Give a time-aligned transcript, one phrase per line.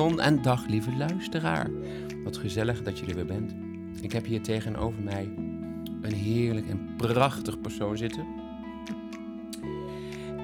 [0.00, 1.70] Manon en dag lieve luisteraar.
[2.24, 3.54] Wat gezellig dat je er weer bent.
[4.02, 5.28] Ik heb hier tegenover mij
[6.02, 8.26] een heerlijk en prachtig persoon zitten.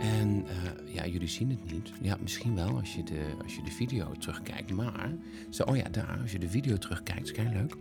[0.01, 1.93] En eh, ja, jullie zien het niet.
[2.01, 4.73] Ja, misschien wel als je de, als je de video terugkijkt.
[4.73, 5.15] Maar,
[5.51, 7.77] zo, oh ja, daar, als je de video terugkijkt, is kei leuk.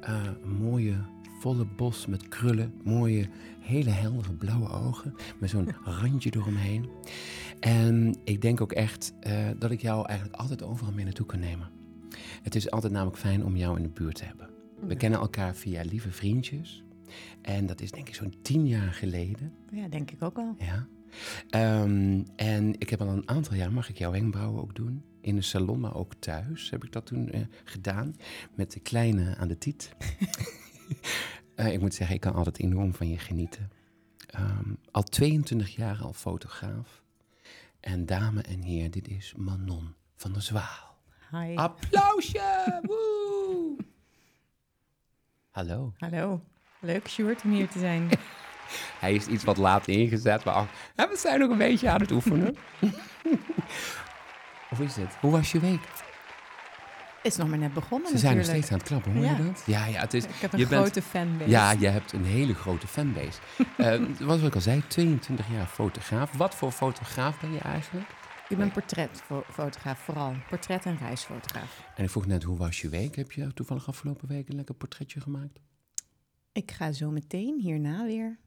[0.00, 0.22] Eh,
[0.60, 0.94] mooie,
[1.40, 2.74] volle bos met krullen.
[2.84, 3.28] Mooie,
[3.60, 5.14] hele heldere blauwe ogen.
[5.38, 5.68] Met zo'n
[6.00, 6.88] randje eromheen.
[7.62, 11.40] En ik denk ook echt eh, dat ik jou eigenlijk altijd overal mee naartoe kan
[11.40, 11.70] nemen.
[12.42, 14.48] Het is altijd namelijk fijn om jou in de buurt te hebben.
[14.86, 16.84] We kennen elkaar via lieve vriendjes.
[17.42, 19.52] En dat is denk ik zo'n tien jaar geleden.
[19.70, 20.54] Ja, denk ik ook wel.
[20.58, 20.86] Ja.
[21.50, 25.02] Ehm, en ik heb al een aantal jaar, mag ik jouw wenkbrauwen ook doen?
[25.20, 28.16] In een salon, maar ook thuis heb ik dat toen eh, gedaan.
[28.54, 29.90] Met de kleine aan de tiet.
[31.54, 33.70] Eh, ik moet zeggen, ik kan altijd enorm van je genieten.
[34.26, 37.01] Ehm, al 22 jaar al fotograaf.
[37.82, 40.96] En dame en heer, dit is Manon van der Zwaal.
[41.30, 41.56] Hi.
[41.56, 42.78] Applausje!
[42.86, 43.76] Woe!
[45.50, 45.92] Hallo.
[45.98, 46.40] Hallo.
[46.80, 48.10] Leuk, Sjoerd, om hier te zijn.
[49.00, 52.56] Hij is iets wat laat ingezet, maar we zijn nog een beetje aan het oefenen.
[54.76, 55.14] Hoe is het?
[55.20, 55.80] Hoe was je week?
[57.22, 59.36] Is nog maar net begonnen Ze zijn nog steeds aan het klappen, hoor Ja.
[59.36, 59.62] je dat?
[59.66, 60.24] Ja, ja, het is...
[60.24, 61.50] Ik heb een je bent- grote fanbase.
[61.50, 63.40] Ja, je hebt een hele grote fanbase.
[63.76, 66.32] Eh, wat ik al zei, 22 jaar fotograaf.
[66.36, 68.06] Wat voor fotograaf ben je eigenlijk?
[68.48, 70.34] Ik ben portretfotograaf vooral.
[70.48, 71.82] Portret- en reisfotograaf.
[71.96, 73.16] En ik vroeg net, hoe was je week?
[73.16, 75.58] Heb je toevallig afgelopen week een lekker portretje gemaakt?
[76.52, 78.38] Ik ga zo meteen hierna weer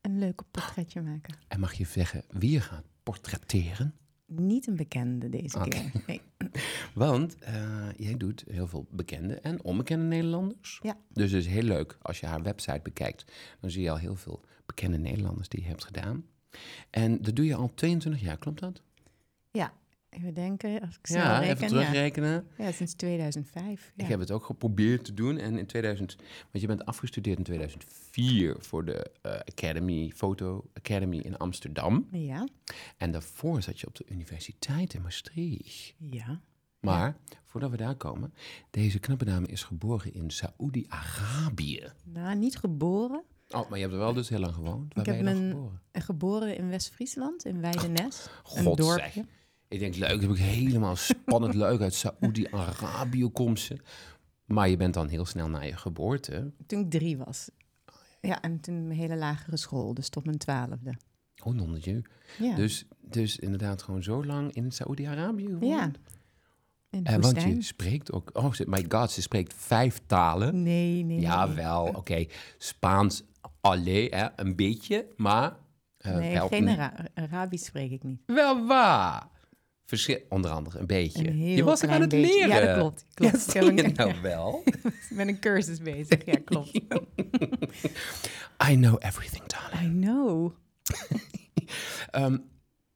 [0.00, 1.34] een leuke portretje maken.
[1.48, 3.94] En mag je zeggen wie je gaat portretteren?
[4.28, 5.92] Niet een bekende deze keer.
[6.06, 6.20] Nee.
[6.94, 10.80] Want eh, jij doet heel veel bekende en onbekende Nederlanders.
[10.82, 10.96] Ja.
[11.12, 13.32] Dus het is heel leuk als je haar website bekijkt.
[13.60, 16.24] Dan zie je al heel veel bekende Nederlanders die je hebt gedaan.
[16.90, 18.82] En dat doe je al 22 jaar, klopt dat?
[19.50, 19.72] ja,
[20.10, 20.80] even denken.
[20.80, 21.54] Als ik zo ja, reken.
[21.56, 22.46] even terugrekenen.
[22.58, 22.64] Ja.
[22.64, 23.92] ja, sinds 2005.
[23.96, 24.02] Ja.
[24.04, 25.38] Ik heb het ook geprobeerd te doen.
[25.38, 26.16] En in 2000,
[26.50, 32.08] want je bent afgestudeerd in 2004 voor de eh, Academy, Photo Academy in Amsterdam.
[32.12, 32.46] Ja,
[32.96, 35.94] En daarvoor zat je op de universiteit in Maastricht.
[35.98, 36.40] ja.
[36.80, 38.34] Maar voordat we daar komen,
[38.70, 41.92] deze knappe dame is geboren in Saoedi-Arabië.
[42.04, 43.22] Nou, niet geboren.
[43.48, 44.94] Oh, maar je hebt er wel dus heel lang gewoond.
[44.94, 45.80] Waar Ik ben heb je dan mijn- geboren?
[45.92, 48.28] Geboren in West-Friesland, in Weidenes.
[48.54, 49.10] een dorpje.
[49.14, 49.24] zeg.
[49.68, 51.80] Ik denk, leuk, heb ik helemaal spannend leuk.
[51.80, 53.76] Uit Saoedi-Arabië komt ze.
[54.44, 56.50] Maar je bent dan heel snel na je geboorte.
[56.66, 57.50] Toen ik drie was.
[58.20, 60.94] Ja, en toen mijn hele lagere school, dus tot mijn twaalfde.
[61.44, 62.02] Oh, nonnetje.
[62.38, 65.64] Ja, Dus, dus inderdaad gewoon zo lang in Saoedi-Arabië gewoond.
[65.64, 65.90] ja.
[66.90, 67.54] En want woestijn.
[67.54, 68.30] je spreekt ook...
[68.32, 70.62] Oh, my god, ze spreekt vijf talen.
[70.62, 71.54] Nee, nee, Ja, nee.
[71.54, 71.86] wel.
[71.86, 72.24] Oké,
[72.58, 73.22] Spaans
[73.60, 75.06] alleen, hè, een beetje.
[75.16, 75.56] Maar...
[75.98, 76.68] eh, Nee, geen
[77.14, 78.20] Arabisch spreek ik niet.
[78.26, 79.28] Wel waar.
[79.88, 81.28] Verschil, onder andere een beetje.
[81.28, 82.32] Een je was er aan het beetje.
[82.34, 82.48] leren.
[82.48, 83.04] Ja, dat klopt.
[83.14, 83.52] klopt.
[83.52, 84.62] Ja, Ik heb nou wel?
[85.10, 86.24] ik ben een cursus bezig.
[86.24, 86.74] Ja, klopt.
[88.70, 89.82] I know everything, darling.
[89.82, 90.52] I know.
[92.10, 92.38] Ehm,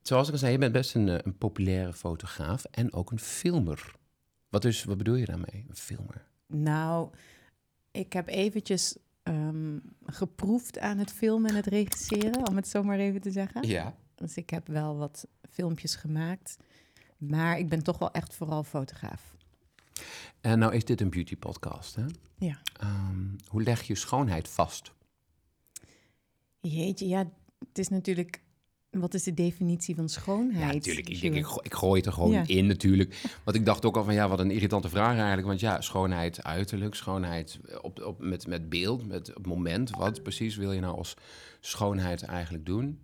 [0.02, 3.20] zoals ik al zei, je bent best een, eh, een populaire fotograaf en ook een
[3.20, 3.94] filmer.
[4.48, 6.26] Wat, dus, wat bedoel je daarmee, een filmer?
[6.46, 7.10] Nou,
[7.90, 12.98] ik heb eventjes ehm, geproefd aan het filmen en het regisseren, om het zo maar
[12.98, 13.68] even te zeggen.
[13.68, 13.94] Ja.
[14.14, 16.56] Dus ik heb wel wat filmpjes gemaakt.
[17.28, 19.34] Maar ik ben toch wel echt vooral fotograaf.
[20.40, 22.04] En nou is dit een beauty podcast, hè?
[22.38, 22.60] Ja.
[22.80, 24.92] Ehm, hoe leg je schoonheid vast?
[26.60, 27.18] Jeetje, ja,
[27.68, 28.40] het is natuurlijk...
[28.90, 30.68] Wat is de definitie van schoonheid?
[30.68, 31.08] Ja, natuurlijk.
[31.08, 32.44] Ik, denk, ik, go- ik gooi het er gewoon Ja.
[32.46, 33.22] in natuurlijk.
[33.44, 35.46] Want ik dacht ook al van, ja, wat een irritante vraag eigenlijk.
[35.46, 39.90] Want ja, schoonheid uiterlijk, schoonheid op, op, met, met beeld, met het moment.
[39.90, 41.14] Wat precies wil je nou als
[41.60, 43.00] schoonheid eigenlijk doen?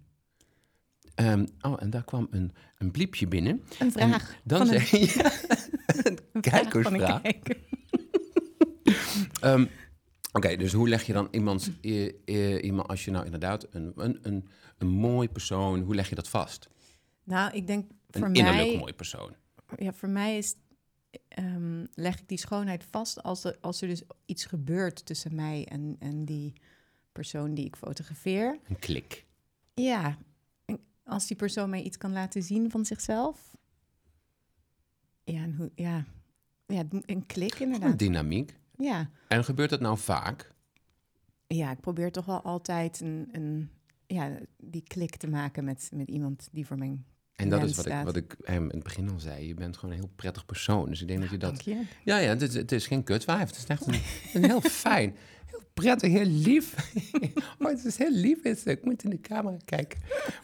[1.18, 3.62] Ehm, oh, en daar kwam een, een bliepje binnen.
[3.78, 4.32] Een vraag.
[4.32, 4.82] En dan van een-
[6.06, 7.22] een een kijkersvraag.
[7.22, 7.56] kijker.
[9.40, 9.66] Ehm,
[10.32, 14.18] Oké, dus hoe leg je dan iemand, eh, iemand als je nou inderdaad een, een,
[14.22, 14.48] een,
[14.78, 16.68] een mooi persoon, hoe leg je dat vast?
[17.24, 18.76] Nou, ik denk Een voor innerlijk mij...
[18.78, 19.34] mooi persoon.
[19.76, 20.54] Ja, voor mij is,
[21.28, 25.64] ehm, leg ik die schoonheid vast als er, als er dus iets gebeurt tussen mij
[25.68, 26.52] en, en die
[27.12, 28.58] persoon die ik fotografeer.
[28.68, 29.24] Een klik.
[29.74, 30.18] Ja,
[31.08, 33.56] als die persoon mij iets kan laten zien van zichzelf.
[35.24, 36.04] Ja, en hoe, ja.
[36.66, 37.98] ja een klik Een inderdaad.
[37.98, 38.58] dynamiek.
[38.76, 39.10] Ja.
[39.28, 40.56] En gebeurt dat nou vaak?
[41.48, 43.70] ja, ik probeer toch wel altijd een, een,
[44.06, 47.04] ja, die klik te maken met, met iemand die voor mijn
[47.38, 49.46] En dat is wat ik, wat ik hem in het begin al zei.
[49.46, 50.88] Je bent gewoon een heel prettig persoon.
[50.88, 51.64] Dus ik denk dat je dat...
[51.64, 51.82] Je.
[52.04, 53.46] Ja, ja, het is, het is geen kutwijf.
[53.48, 54.00] Het is echt een,
[54.34, 56.74] een heel fijn, heel prettig, heel lief.
[57.58, 58.42] Oh, het is heel lief.
[58.44, 60.00] Is, ik moet in de camera kijken.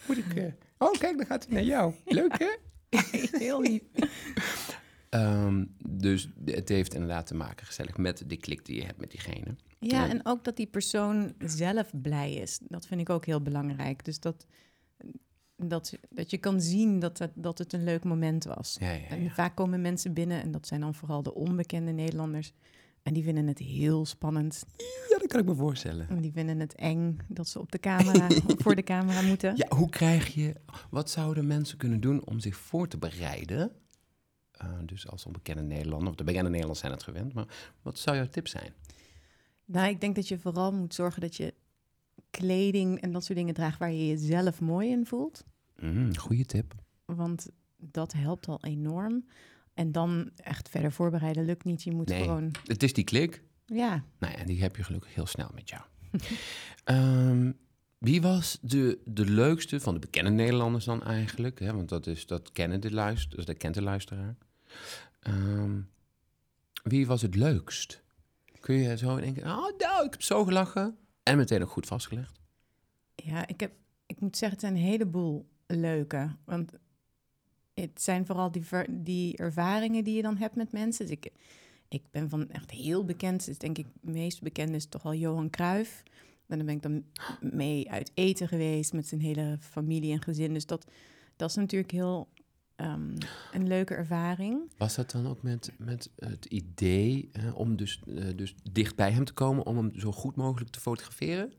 [0.07, 0.35] Moet ik...
[0.35, 0.45] eh,
[0.79, 1.95] Oh, kijk, dan gaat hij naar jou.
[2.05, 2.49] Leuk, hè?
[3.39, 3.83] Heel lief.
[5.11, 9.11] Ehm, dus het heeft inderdaad te maken gezellig met de klik die je hebt met
[9.11, 9.57] diegene.
[9.79, 10.09] Ja, Ja.
[10.09, 12.59] en ook dat die persoon zelf blij is.
[12.63, 14.05] Dat vind ik ook heel belangrijk.
[14.05, 14.47] Dus dat,
[15.57, 18.77] dat, dat je kan zien dat het, dat het een leuk moment was.
[18.81, 19.31] Ja, ja, En ja.
[19.31, 22.53] vaak komen mensen binnen, en dat zijn dan vooral de onbekende Nederlanders.
[23.03, 24.65] En die vinden het heel spannend.
[25.09, 26.09] ja, dat kan ik me voorstellen.
[26.09, 28.29] En die vinden het eng dat ze op de camera,
[28.63, 29.57] voor de camera moeten.
[29.57, 30.55] Ja, hoe krijg je...
[30.91, 33.73] Wat zouden mensen kunnen doen om zich voor te bereiden?
[34.51, 37.47] Eh, dus als onbekende Nederlander, of de bekende Nederlanders zijn het gewend, maar
[37.83, 38.73] wat zou jouw tip zijn?
[39.65, 41.55] Nou, ik denk dat je vooral moet zorgen dat je
[42.37, 45.45] kleding en dat soort dingen draagt waar je jezelf mooi in voelt.
[45.79, 46.75] Mm, goede tip.
[47.05, 49.25] Want dat helpt al enorm.
[49.75, 51.83] En dan echt verder voorbereiden lukt niet.
[51.83, 52.23] Je moet Nee.
[52.23, 53.43] gewoon, Het is die klik.
[53.67, 54.05] ja.
[54.19, 55.83] Nou ja, en die heb je gelukkig heel snel met jou.
[56.85, 57.53] Ehm,
[57.99, 61.59] wie was de, de leukste van de bekende Nederlanders dan eigenlijk?
[61.59, 61.73] Hè?
[61.75, 64.37] Want dat, is, dat, kennen de luister, dus dat kent de luisteraar.
[65.21, 65.81] Ehm,
[66.83, 68.03] wie was het leukst?
[68.61, 70.97] Kun je zo denken, oh nou, ik heb zo gelachen.
[71.25, 72.41] En meteen ook goed vastgelegd.
[73.15, 73.73] Ja, ik, heb,
[74.07, 76.37] ik moet zeggen, het zijn een heleboel leuke.
[76.45, 76.73] Want
[77.75, 81.07] het zijn vooral die, die ervaringen die je dan hebt met mensen.
[81.07, 81.33] Dus ik,
[81.89, 85.15] ik ben van echt heel bekend, dus denk ik, het meest bekend is toch wel
[85.15, 86.03] Johan Cruijff.
[86.47, 87.05] En dan ben ik dan
[87.41, 90.55] mee uit eten geweest met zijn hele familie en gezin.
[90.55, 90.87] Dus dat,
[91.37, 92.29] dat is natuurlijk heel
[92.77, 93.17] ehm,
[93.53, 94.73] een leuke ervaring.
[94.77, 99.11] Was dat dan ook met, met het idee hè, om dus, eh, dus dicht bij
[99.11, 99.67] hem te komen...
[99.67, 101.53] om hem zo goed mogelijk te fotograferen?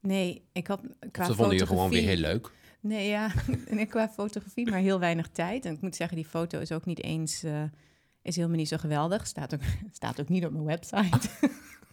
[0.00, 0.80] Nee, ik had
[1.10, 2.50] qua dat vonden je gewoon weer heel leuk?
[2.80, 3.32] Nee, ja,
[3.66, 5.64] en qua fotografie, maar heel weinig tijd.
[5.64, 7.62] En ik moet zeggen, die foto is ook niet eens, eh,
[8.22, 9.26] is helemaal niet zo geweldig.
[9.26, 9.60] Staat ook,
[9.92, 11.28] staat ook niet op mijn website.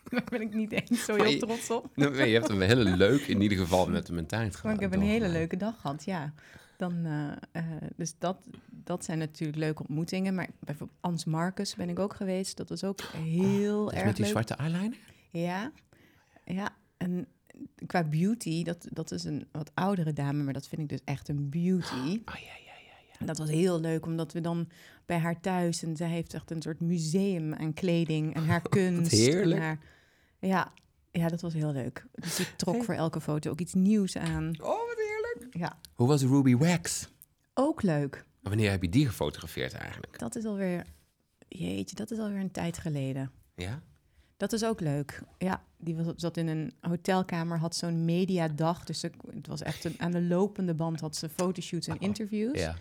[0.10, 1.90] Daar ben ik niet eens zo heel je- trots op.
[1.96, 4.76] Nou, je hebt een hele leuk, in ieder geval met een tijd gehad.
[4.76, 6.34] Ik heb een hele leuke dag gehad, ja.
[6.80, 8.38] Dan, eh, eh, dus dat,
[8.70, 10.36] dat zijn natuurlijk leuke ontmoetingen.
[10.36, 12.58] Maar bijvoorbeeld Ans Marcus ben ik ook geweest.
[12.58, 14.32] Dat was ook heel Dat is erg met die leuk.
[14.34, 14.98] zwarte eyeliner?
[15.30, 15.72] Ja,
[16.46, 16.70] ja.
[16.98, 17.28] En
[17.86, 21.28] qua beauty, dat, dat is een wat oudere dame, maar dat vind ik dus echt
[21.30, 22.22] een beauty.
[22.26, 22.98] Ah, ja, ja, ja.
[23.12, 23.20] ja.
[23.20, 24.70] En dat was heel leuk, omdat we dan
[25.06, 25.84] bij haar thuis...
[25.84, 29.12] en zij heeft echt een soort museum aan kleding en haar kunst.
[29.12, 29.60] heerlijk.
[29.60, 29.80] En haar,
[30.40, 30.72] ja,
[31.12, 32.06] ja, dat was heel leuk.
[32.12, 32.84] Dus ik trok Hey.
[32.84, 34.54] voor elke foto ook iets nieuws aan.
[34.62, 34.88] Oh.
[35.50, 37.08] Ja, Hoe was Ruby Wax?
[37.54, 38.26] ook leuk.
[38.42, 40.20] Wanneer heb je die gefotografeerd eigenlijk?
[40.20, 40.86] Dat is alweer...
[41.48, 43.32] Jeetje, dat is alweer een tijd geleden.
[43.56, 43.82] Ja?
[44.38, 45.22] Dat is ook leuk.
[45.38, 48.84] Ja, die was, zat in een hotelkamer, had zo'n mediadag.
[48.84, 52.02] Dus ze- het was echt een, aan de lopende band had ze fotoshoots en Oh,
[52.02, 52.60] interviews.
[52.60, 52.76] Ja.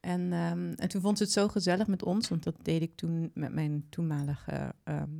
[0.00, 2.96] En, ehm, en toen vond ze het zo gezellig met ons, want dat deed ik
[2.96, 5.10] toen met mijn toenmalige ehm,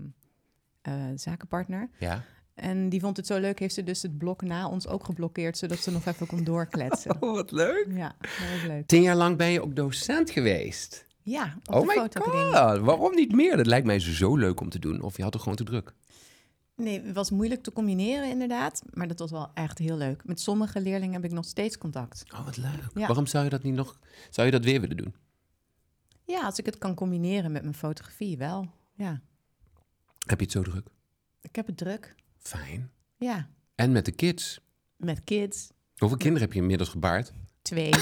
[0.83, 1.89] eh, zakenpartner.
[1.99, 2.25] Ja?
[2.59, 5.59] En die vond het zo leuk, heeft ze dus het blok na ons ook geblokkeerd,
[5.59, 7.17] zodat ze nog even kon doorkletsen.
[7.23, 7.87] Oh, wat leuk.
[7.91, 8.87] Ja, dat was leuk.
[8.87, 11.07] Tien jaar lang ben je ook docent geweest.
[11.23, 12.15] Ja, op oh de my god,
[12.85, 13.57] waarom niet meer?
[13.57, 15.01] Dat lijkt mij zo leuk om te doen.
[15.03, 15.95] Of je had er gewoon te druk.
[16.75, 20.25] Nee, het was moeilijk te combineren inderdaad, maar dat was wel echt heel leuk.
[20.25, 22.25] Met sommige leerlingen heb ik nog steeds contact.
[22.33, 22.83] Oh, wat leuk.
[22.95, 23.07] Ja.
[23.07, 23.99] Waarom zou je dat niet nog...
[24.31, 25.15] Zou je dat weer willen doen?
[26.25, 28.71] Ja, als ik het kan combineren met mijn fotografie, wel.
[28.95, 29.21] Ja,
[30.27, 30.87] Heb je het zo druk?
[31.41, 32.15] ik heb het druk.
[32.39, 32.91] Fijn.
[33.17, 34.61] Ja, En met de kids.
[34.97, 37.33] met kids, Hoeveel kinderen heb je inmiddels gebaard?
[37.63, 37.91] twee.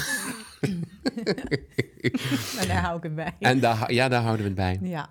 [2.55, 3.35] maar daar hou ik het bij.
[3.39, 4.89] En daar, ja, daar houden we het bij.
[4.89, 5.09] Ja,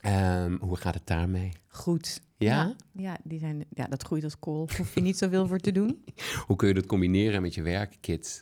[0.00, 1.52] Ehm, hoe gaat het daarmee?
[1.66, 2.20] goed.
[2.36, 2.64] Ja?
[2.64, 4.68] Ja, ja, die zijn, ja, dat groeit als kool.
[4.76, 6.04] Hoef je niet zoveel voor te doen.
[6.46, 8.40] Hoe kun je dat combineren met je werk, kids?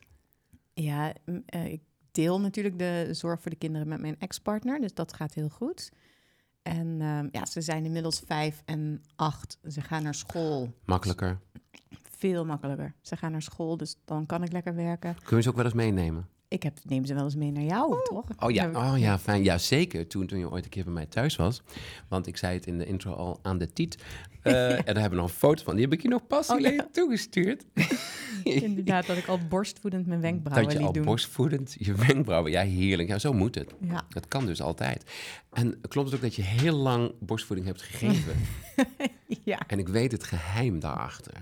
[0.75, 1.13] Ja,
[1.47, 1.81] eh, ik
[2.13, 4.81] deel natuurlijk de zorg voor de kinderen met mijn ex-partner.
[4.81, 5.91] Dus dat gaat heel goed.
[6.67, 9.59] En ehm, ja, ze zijn inmiddels vijf en acht.
[9.69, 10.73] Ze gaan naar school.
[10.85, 11.39] Makkelijker.
[12.19, 12.95] Veel makkelijker.
[13.01, 15.17] Ze gaan naar school, dus dan kan ik lekker werken.
[15.25, 16.29] Kun je ze ook wel eens meenemen?
[16.49, 18.25] Ik heb, neem ze wel eens mee naar jou, toch?
[18.39, 19.45] Oh ja, oh ja, fijn.
[19.45, 20.07] Ja, zeker.
[20.07, 21.63] Toen, toen je ooit een keer bij mij thuis was.
[22.09, 24.03] Want ik zei het in de intro al aan de tiet.
[24.43, 25.75] Eh, En daar hebben we nog een foto van.
[25.75, 26.89] Die heb ik je nog pas Oh, ja.
[26.93, 27.65] toegestuurd.
[28.69, 31.05] Inderdaad, dat ik al borstvoedend mijn wenkbrauwen Dat je liet al doen.
[31.05, 32.51] borstvoedend je wenkbrauwen...
[32.51, 33.09] Ja, heerlijk.
[33.09, 33.75] Ja, zo moet het.
[33.81, 34.07] Ja.
[34.09, 35.11] Dat kan dus altijd.
[35.53, 38.35] En klopt het ook dat je heel lang borstvoeding hebt gegeven?
[39.45, 41.33] ja, en ik weet het geheim daarachter.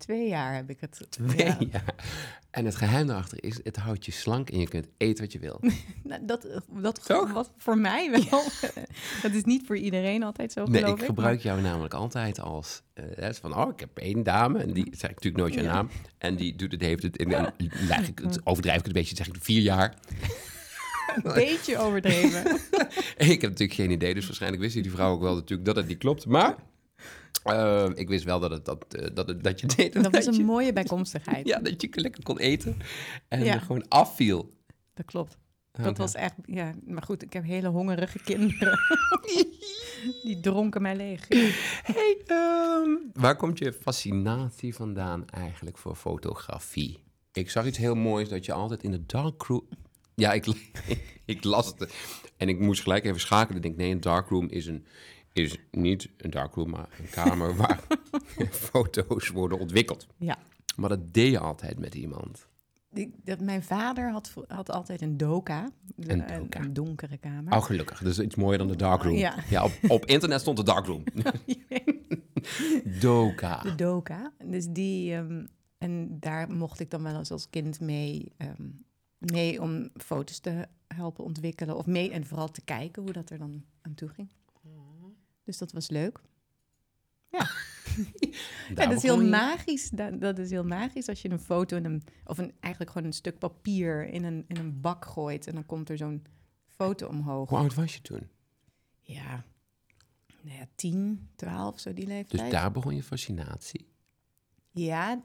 [0.00, 1.06] Twee jaar heb ik het.
[1.10, 1.56] Twee Ja.
[1.72, 1.94] jaar.
[2.50, 5.38] En het geheim daarachter is, het houdt je slank en je kunt eten wat je
[5.38, 5.60] wil.
[6.02, 7.32] Nou, dat dat Toch?
[7.32, 8.42] was voor mij wel.
[9.22, 11.04] dat is niet voor iedereen altijd zo, Nee, ik ik.
[11.04, 12.82] gebruik jou namelijk altijd als...
[12.94, 15.62] eh, hè, van, oh, ik heb één dame, en die zeg ik natuurlijk nooit je
[15.62, 15.72] Ja.
[15.74, 15.90] naam.
[16.18, 17.52] En die doet het, heeft het, en
[17.88, 19.94] leg ik het, overdrijf ik het een beetje, zeg ik vier jaar.
[21.22, 22.44] Een beetje overdreven.
[23.16, 25.76] En ik heb natuurlijk geen idee, dus waarschijnlijk wist die vrouw ook wel natuurlijk dat
[25.76, 26.26] het niet klopt.
[26.26, 26.54] Maar
[27.42, 29.92] eh, ik wist wel dat, het, dat, eh, dat, het, dat je deed.
[29.92, 31.46] dat was je, een mooie bijkomstigheid.
[31.52, 32.76] Ja, dat je lekker kon eten
[33.28, 33.54] en Ja.
[33.54, 34.54] er gewoon afviel.
[34.94, 35.38] Dat klopt.
[35.72, 38.78] Dat was echt, ja, maar goed, ik heb hele hongerige kinderen.
[40.24, 41.28] Die dronken mij leeg.
[41.82, 47.02] Hey, ehm, waar komt je fascinatie vandaan eigenlijk voor fotografie?
[47.32, 49.68] Ik zag iets heel moois dat je altijd in de darkroom...
[50.14, 50.46] Ja, ik,
[51.24, 51.94] ik las het
[52.36, 53.56] en ik moest gelijk even schakelen.
[53.56, 54.86] Ik denk, nee, een darkroom is, een,
[55.32, 57.80] is niet een darkroom, maar een kamer waar
[58.50, 60.06] foto's worden ontwikkeld.
[60.18, 60.38] ja.
[60.76, 62.48] Maar dat deed je altijd met iemand.
[63.24, 65.70] Dat, mijn vader had, had altijd een doka.
[65.96, 66.60] Een Een, doka.
[66.60, 67.52] een donkere kamer.
[67.52, 67.98] Oh, gelukkig.
[67.98, 69.14] Dat is iets mooier dan de darkroom.
[69.16, 69.64] Ja.
[69.64, 71.04] op, op internet stond de darkroom.
[73.00, 73.62] Doka.
[73.62, 74.32] De doka.
[74.44, 75.46] Dus die, ehm,
[75.78, 78.68] en daar mocht ik dan wel eens als kind mee, ehm,
[79.18, 81.76] mee om foto's te helpen ontwikkelen.
[81.76, 84.28] Of mee en vooral te kijken hoe dat er dan aan toe ging.
[85.50, 86.20] Dus dat was leuk.
[87.28, 87.50] Ja,
[88.74, 89.90] dat is heel magisch.
[89.90, 93.06] Dat, dat is heel magisch als je een foto in een, of een, eigenlijk gewoon
[93.08, 95.46] een stuk papier in een, in een bak gooit.
[95.46, 96.26] En dan komt er zo'n
[96.66, 97.48] foto omhoog.
[97.48, 98.28] Hoe oud was je toen?
[99.00, 99.44] Ja,
[100.42, 102.50] nou ja, 10, 12, zo die Dus leeftijd.
[102.50, 103.86] daar begon je fascinatie.
[104.70, 105.22] Ja,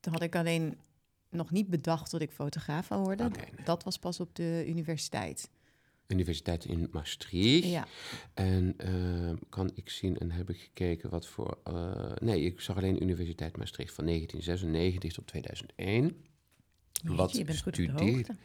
[0.00, 0.78] toen had ik alleen
[1.28, 3.32] nog niet bedacht dat ik fotograaf zou worden.
[3.32, 3.64] Nee.
[3.64, 5.50] Dat was pas op de universiteit.
[6.08, 7.68] Universiteit in Maastricht.
[7.68, 7.86] Ja,
[8.34, 11.58] En ehm, kan ik zien en heb ik gekeken wat voor...
[11.64, 16.16] eh, nee, ik zag alleen Universiteit Maastricht van 1996 tot 2001.
[17.04, 18.36] Wat je bent hoogte.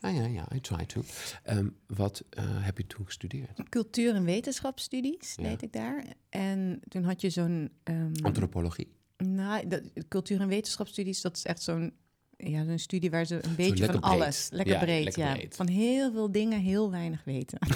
[0.00, 1.02] Ja, ja, ja, I try to.
[1.42, 3.68] Ehm, wat eh, heb je toen gestudeerd?
[3.68, 5.42] Cultuur- en wetenschapsstudies Ja.
[5.42, 6.04] deed ik daar.
[6.28, 7.70] En toen had je zo'n...
[7.82, 8.88] ehm, Antropologie.
[9.16, 11.92] nou, dat, cultuur- en wetenschapsstudies, dat is echt zo'n...
[12.36, 14.04] Ja, zo'n studie waar ze een beetje van breed.
[14.04, 14.48] alles...
[14.52, 15.32] Lekker Ja, breed, lekker ja.
[15.32, 15.56] breed.
[15.56, 17.58] Van heel veel dingen heel weinig weten.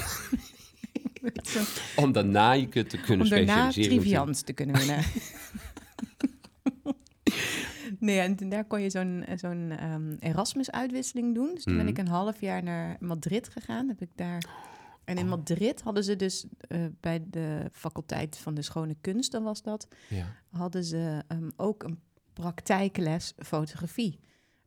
[1.96, 5.04] Om daarna je kunt te kunnen om daarna triviant te kunnen winnen.
[7.98, 11.50] nee, en daar kon je zo'n zo'n ehm, Erasmus-uitwisseling doen.
[11.54, 11.92] Dus toen ben Mhm.
[11.92, 13.88] ik een half jaar naar Madrid gegaan.
[13.88, 14.44] Heb ik daar...
[15.04, 19.62] En in Madrid hadden ze dus eh, bij de faculteit van de schone kunsten was
[19.62, 20.26] dat, Ja.
[20.50, 21.98] hadden ze ehm, ook een
[22.32, 24.18] praktijkles fotografie.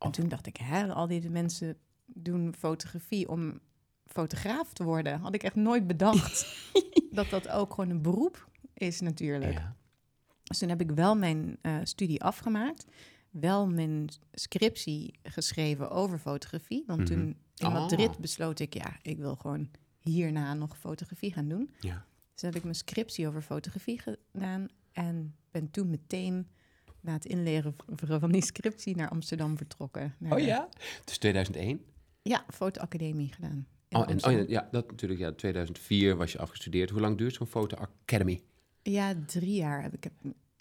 [0.04, 3.60] En toen dacht ik, hè, al die mensen doen fotografie om
[4.08, 5.20] fotograaf te worden.
[5.20, 6.58] Had ik echt nooit bedacht
[7.12, 9.54] dat dat ook gewoon een beroep is natuurlijk.
[9.54, 9.76] ja.
[10.44, 12.86] Dus toen heb ik wel mijn eh, studie afgemaakt.
[13.30, 16.84] Wel mijn scriptie geschreven over fotografie.
[16.88, 17.08] Want Mhm.
[17.08, 17.20] toen
[17.56, 17.74] in Ah.
[17.74, 19.70] Madrid besloot ik, ja, ik wil gewoon
[20.00, 21.74] hierna nog fotografie gaan doen.
[21.80, 22.06] ja.
[22.34, 24.68] Dus heb ik mijn scriptie over fotografie gedaan.
[24.92, 26.48] En ben toen meteen
[27.04, 27.76] na het inleveren
[28.20, 30.16] van die scriptie naar Amsterdam vertrokken.
[30.18, 30.70] Naar Oh ja?
[31.06, 31.82] Dus 2001?
[32.22, 33.68] Ja, fotoacademie gedaan.
[33.90, 35.20] Oh, en, oh ja, dat natuurlijk.
[35.20, 36.90] Ja, 2004 was je afgestudeerd.
[36.90, 38.42] Hoe lang duurt zo'n foto academy?
[38.84, 40.14] ja, drie jaar heb ik, heb,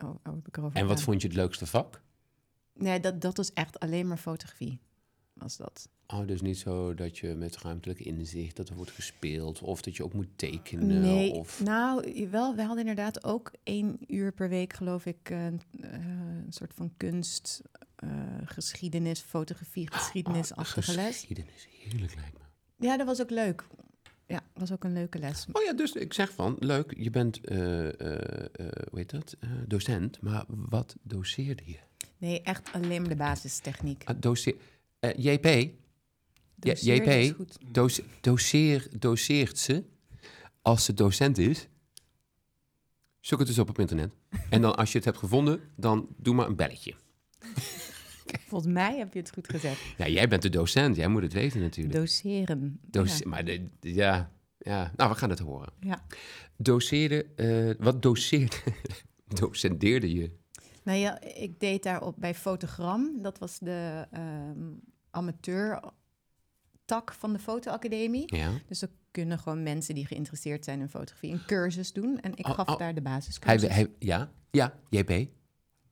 [0.05, 2.03] oh, oh, heb ik erover En wat vond je het leukste vak?
[2.75, 4.81] Nee, dat, dat was echt alleen maar fotografie.
[5.33, 5.89] Was dat.
[6.13, 9.97] Oh, dus niet zo dat je met ruimtelijk inzicht dat er wordt gespeeld of dat
[9.97, 14.49] je ook moet tekenen Nee, of nou, wel, we hadden inderdaad ook één uur per
[14.49, 17.63] week, geloof ik, eh, eh, een soort van kunst,
[17.97, 18.11] eh,
[18.45, 21.07] geschiedenis, fotografie, geschiedenisachtige Oh, les.
[21.17, 21.69] geschiedenis.
[21.83, 22.87] Heerlijk lijkt me.
[22.87, 23.65] Ja, dat was ook leuk.
[24.27, 25.47] Ja, was ook een leuke les.
[25.53, 30.45] Oh ja, dus ik zeg van, leuk, je bent, eh, hoe heet dat, docent, maar
[30.49, 31.79] wat doseerde je?
[32.19, 34.03] Nee, echt alleen maar de basistechniek.
[34.05, 34.55] Ah, doseer,
[35.17, 35.73] JP,
[36.63, 37.37] JP,
[38.21, 39.85] doseer, doseert ze
[40.63, 41.69] als ze docent is?
[43.21, 44.13] Zoek het dus op op internet.
[44.51, 46.95] En dan als je het hebt gevonden, dan doe maar een belletje.
[48.49, 49.81] Volgens mij heb je het goed gezegd.
[49.97, 51.95] Ja, jij bent de docent, jij moet het weten natuurlijk.
[51.95, 52.81] Doseren.
[52.91, 53.05] Ja.
[53.25, 55.73] Maar de, de- ja, ja, nou, we gaan het horen.
[55.81, 56.05] ja.
[56.57, 58.57] Doseerde, eh, wat doseerde,
[59.41, 60.31] docenteerde je?
[60.85, 63.23] Nou ja, ik deed daar op bij Fotogram.
[63.23, 64.71] Dat was de ehm,
[65.11, 65.83] amateur
[66.93, 68.37] tak van de fotoacademie.
[68.37, 68.51] Ja.
[68.67, 72.21] Dus er kunnen gewoon mensen die geïnteresseerd zijn in fotografie een cursus doen.
[72.21, 72.79] En ik Oh, gaf oh.
[72.79, 73.69] daar de Hij, basiscursus.
[73.69, 75.29] hij, ja, ja, JP.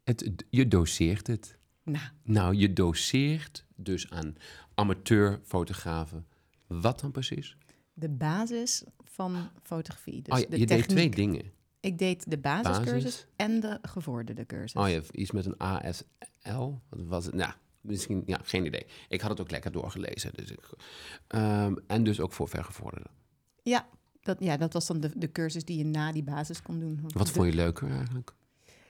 [0.05, 1.59] Het, je doseert het.
[1.83, 4.37] Nou, Nou, je doseert dus aan
[4.75, 6.27] amateurfotografen.
[6.67, 7.57] Wat dan precies?
[8.01, 10.23] de basis van fotografie.
[10.23, 11.53] Dus oh, ja, de je deed twee dingen.
[11.81, 13.27] Ik deed de basiscursus Basis.
[13.37, 14.83] en de gevorderde cursus.
[14.83, 16.73] Oh, je hebt iets met een ASL.
[16.89, 17.35] Wat was het?
[17.35, 18.87] Nou, misschien, ja, geen idee.
[19.09, 20.31] Ik had het ook lekker doorgelezen.
[20.35, 20.61] Dus ik,
[21.27, 23.11] Ehm, en dus ook voor vergevorderden.
[23.63, 23.89] Ja,
[24.23, 27.01] dat, ja, dat was dan de, de cursus die je na die basis kon doen.
[27.03, 28.33] Wat de- vond je leuker eigenlijk?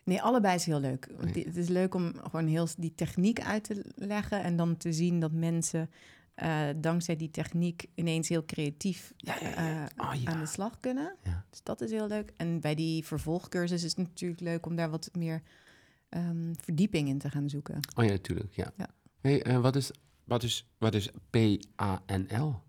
[0.05, 1.09] Nee, allebei is heel leuk.
[1.33, 4.93] Die- het is leuk om gewoon heel die techniek uit te leggen en dan te
[4.93, 5.91] zien dat mensen
[6.35, 9.89] eh, dankzij die techniek ineens heel creatief Ja, ja, ja.
[9.89, 11.17] eh, Oh, aan de slag kunnen.
[11.25, 11.45] Ja.
[11.51, 12.33] Dus dat is heel leuk.
[12.37, 15.43] En bij die vervolgcursus is het natuurlijk leuk om daar wat meer
[16.11, 17.81] ehm, verdieping in te gaan zoeken.
[17.97, 18.55] Oh ja, natuurlijk.
[18.55, 18.73] Ja.
[18.77, 18.89] Ja.
[19.21, 19.91] Hey, eh, wat, is,
[20.25, 22.63] wat, is, wat is PANL?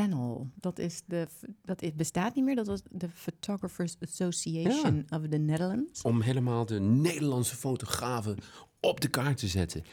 [0.00, 0.50] panel.
[0.54, 1.26] Dat, is de,
[1.62, 2.54] dat is, bestaat niet meer.
[2.54, 6.02] Dat was de Photographers Association of the Netherlands.
[6.02, 8.36] Om helemaal de Nederlandse fotografen
[8.80, 9.84] op de kaart te zetten.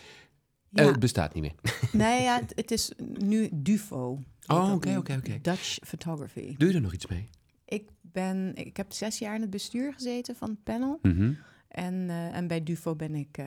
[0.69, 0.81] Ja.
[0.81, 1.55] Eh, het bestaat niet meer.
[2.03, 4.19] Nee, ja, het, het is nu DUFO.
[4.47, 5.39] Oh, oké, oké, oké.
[5.41, 6.55] Dutch Photography.
[6.57, 7.29] Doe je er nog iets mee?
[7.65, 10.99] Ik, ben, ik heb zes jaar in het bestuur gezeten van het panel.
[11.01, 11.33] Mhm.
[11.73, 13.45] En, eh, en bij DUFO ben ik eh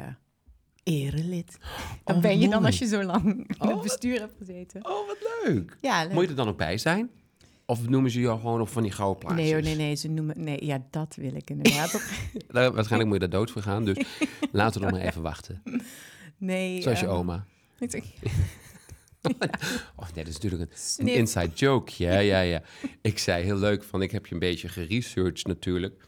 [0.83, 1.59] erelid.
[2.05, 4.87] Dat Oh, ben je dan als je zo lang in Oh, het bestuur hebt gezeten.
[4.87, 5.77] Oh, wat leuk.
[5.81, 6.13] Ja, leuk.
[6.13, 7.11] Moet je er dan ook bij zijn?
[7.67, 9.43] Of noemen ze jou gewoon op van die gouden plaatjes?
[9.45, 10.45] Nee hoor, nee, nee, ze noemen...
[10.45, 11.93] Nee, ja, dat wil ik inderdaad.
[12.53, 13.97] Waarschijnlijk moet je daar dood voor gaan, dus
[14.53, 15.63] laten we nog maar even wachten.
[16.37, 16.83] nee.
[16.83, 17.47] Zoals je ehm, oma.
[17.79, 18.05] ik
[19.97, 21.93] Oh nee, dat is natuurlijk een, een inside joke.
[21.97, 22.63] Ja, ja, ja.
[23.01, 26.05] Ik zei heel leuk van, ik heb je een beetje geresearched natuurlijk.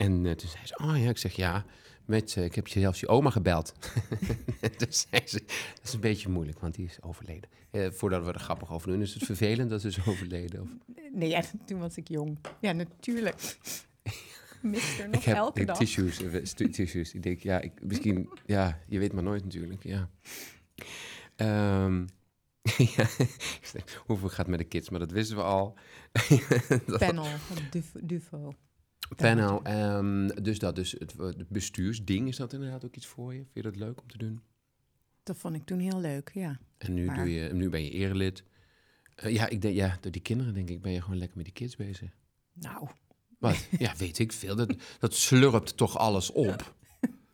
[0.00, 1.64] En eh, toen zei ze, oh ja, ik zeg ja,
[2.04, 3.74] met, eh, ik heb je zelfs je oma gebeld.
[4.78, 5.38] toen zei ze,
[5.74, 7.50] dat is een beetje moeilijk, want die is overleden.
[7.70, 10.60] Eh, voordat we er grappig over doen, is het vervelend dat ze is overleden?
[10.62, 10.68] Of,
[11.12, 12.38] nee, ja, toen was ik jong.
[12.60, 13.56] Ja, natuurlijk.
[14.62, 15.76] Mister nog ik heb elke ik- dag.
[15.76, 16.20] tissues,
[16.52, 17.14] tissues.
[17.14, 20.10] Ik denk, ja, ik, misschien, ja, je weet maar nooit natuurlijk, ja.
[21.36, 22.06] Ehm,
[22.96, 23.06] ja,
[24.06, 25.74] hoeveel gaat met de kids, maar dat wisten we al.
[26.98, 27.26] Panel
[28.02, 28.54] Dufo.
[29.16, 33.38] Panel, ehm, dus dat, dus het, het bestuursding, is dat inderdaad ook iets voor je?
[33.38, 34.40] Vind je dat leuk om te doen?
[35.22, 36.58] Dat vond ik toen heel leuk, ja.
[36.78, 38.44] En nu, Maar- doe je, nu ben je erelid.
[39.14, 41.44] Eh, ja, ik denk, ja, door die kinderen denk ik ben je gewoon lekker met
[41.46, 42.10] die kids bezig.
[42.52, 42.88] Nou,
[43.38, 43.66] Wat?
[43.78, 44.56] ja, weet ik veel.
[44.56, 46.74] Dat, dat slurpt toch alles op?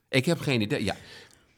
[0.09, 0.85] Ik heb geen idee.
[0.85, 0.97] Ja,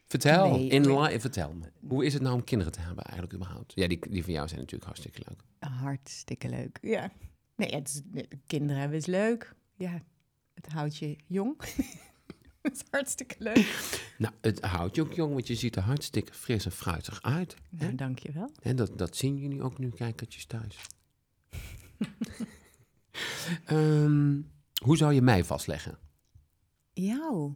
[0.06, 0.50] vertel.
[0.50, 1.66] Nee, in ik- li- vertel me.
[1.88, 3.72] Hoe is het nou om kinderen te hebben eigenlijk überhaupt?
[3.74, 5.70] Ja, die, die van jou zijn natuurlijk hartstikke leuk.
[5.72, 6.78] hartstikke leuk.
[6.80, 7.12] Ja.
[7.56, 9.54] Nee, het is, nee, kinderen hebben is leuk.
[9.74, 10.02] Ja,
[10.62, 11.60] het houdt je jong.
[12.62, 14.02] het is hartstikke leuk.
[14.18, 17.56] Nou, het houdt je ook jong, want je ziet er hartstikke fris en fruitig uit.
[17.70, 18.50] Nou, dankjewel.
[18.62, 20.76] En dat, dat zien jullie ook nu kijkertjes thuis.
[23.64, 24.40] Ehm,
[24.82, 25.98] hoe zou je mij vastleggen?
[26.92, 27.54] Jou.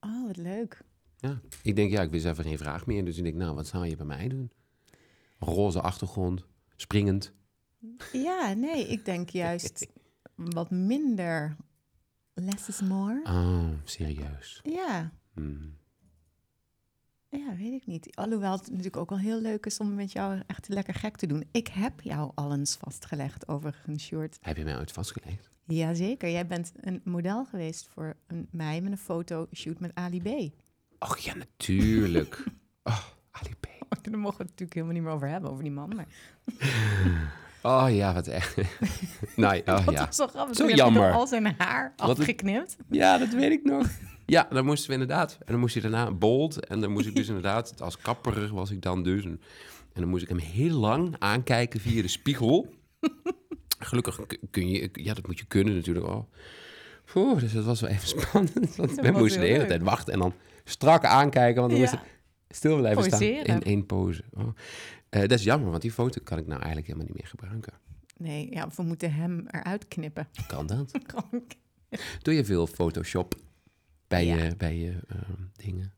[0.00, 0.82] Oh, wat leuk.
[1.16, 3.04] Ja, ik denk, ja, ik wist even geen vraag meer.
[3.04, 4.50] Dus ik denk, nou, wat zou je bij mij doen?
[5.38, 7.32] Roze achtergrond, springend.
[8.12, 9.86] Ja, nee, ik denk juist
[10.34, 11.56] wat minder.
[12.34, 13.20] Less is more.
[13.24, 14.60] Oh, serieus.
[14.62, 15.76] Ja, Hmm.
[17.28, 18.16] ja, weet ik niet.
[18.16, 21.26] Alhoewel het natuurlijk ook wel heel leuk is om met jou echt lekker gek te
[21.26, 21.44] doen.
[21.52, 24.38] Ik heb jou al eens vastgelegd overigens, Short.
[24.40, 25.50] Heb je mij ooit vastgelegd?
[25.66, 30.52] Jazeker, jij bent een model geweest voor een, mij met een fotoshoot met Ali B.
[30.98, 32.44] Och ja, natuurlijk.
[32.82, 33.66] oh, Ali B.
[34.02, 35.94] Daar mogen we het natuurlijk helemaal niet meer over hebben, over die man.
[35.94, 36.06] Maar
[37.66, 38.54] Oh ja, wat echt.
[39.36, 40.06] ja, oh, dat ja.
[40.06, 40.56] was zo grappig.
[40.56, 41.12] Zo jammer.
[41.12, 42.76] al zijn haar afgeknipt.
[42.90, 43.86] ja, dat weet ik nog.
[44.26, 45.32] Ja, dan moesten we inderdaad.
[45.38, 46.66] En dan moest hij daarna bold.
[46.66, 49.24] En dan moest ik dus inderdaad, als kapper was ik dan dus.
[49.24, 49.40] En,
[49.92, 52.66] en dan moest ik hem heel lang aankijken via de spiegel.
[53.78, 56.28] Gelukkig kun je, ja, dat moet je kunnen natuurlijk al.
[57.14, 58.76] Oeh, dus dat was wel even spannend.
[58.76, 59.68] Want we moesten de hele leuk.
[59.68, 61.60] tijd wachten en dan strak aankijken.
[61.60, 61.90] Want dan Ja.
[61.90, 62.08] moesten
[62.48, 63.44] stil blijven Poseren.
[63.44, 64.22] staan in één pose.
[64.32, 64.48] Oh.
[65.14, 67.72] Eh, dat is jammer, want die foto kan ik nou eigenlijk helemaal niet meer gebruiken.
[68.16, 70.28] Nee, ja, we moeten hem eruit knippen.
[70.46, 70.90] Kan dat?
[71.06, 71.44] Gewoon-
[72.22, 73.34] Doe je veel Photoshop
[74.08, 74.36] bij Ja.
[74.36, 75.92] je, bij je ehm, dingen?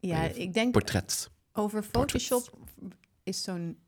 [0.00, 1.30] ja, ik denk Portret.
[1.52, 2.58] over Photoshop
[3.22, 3.78] is zo'n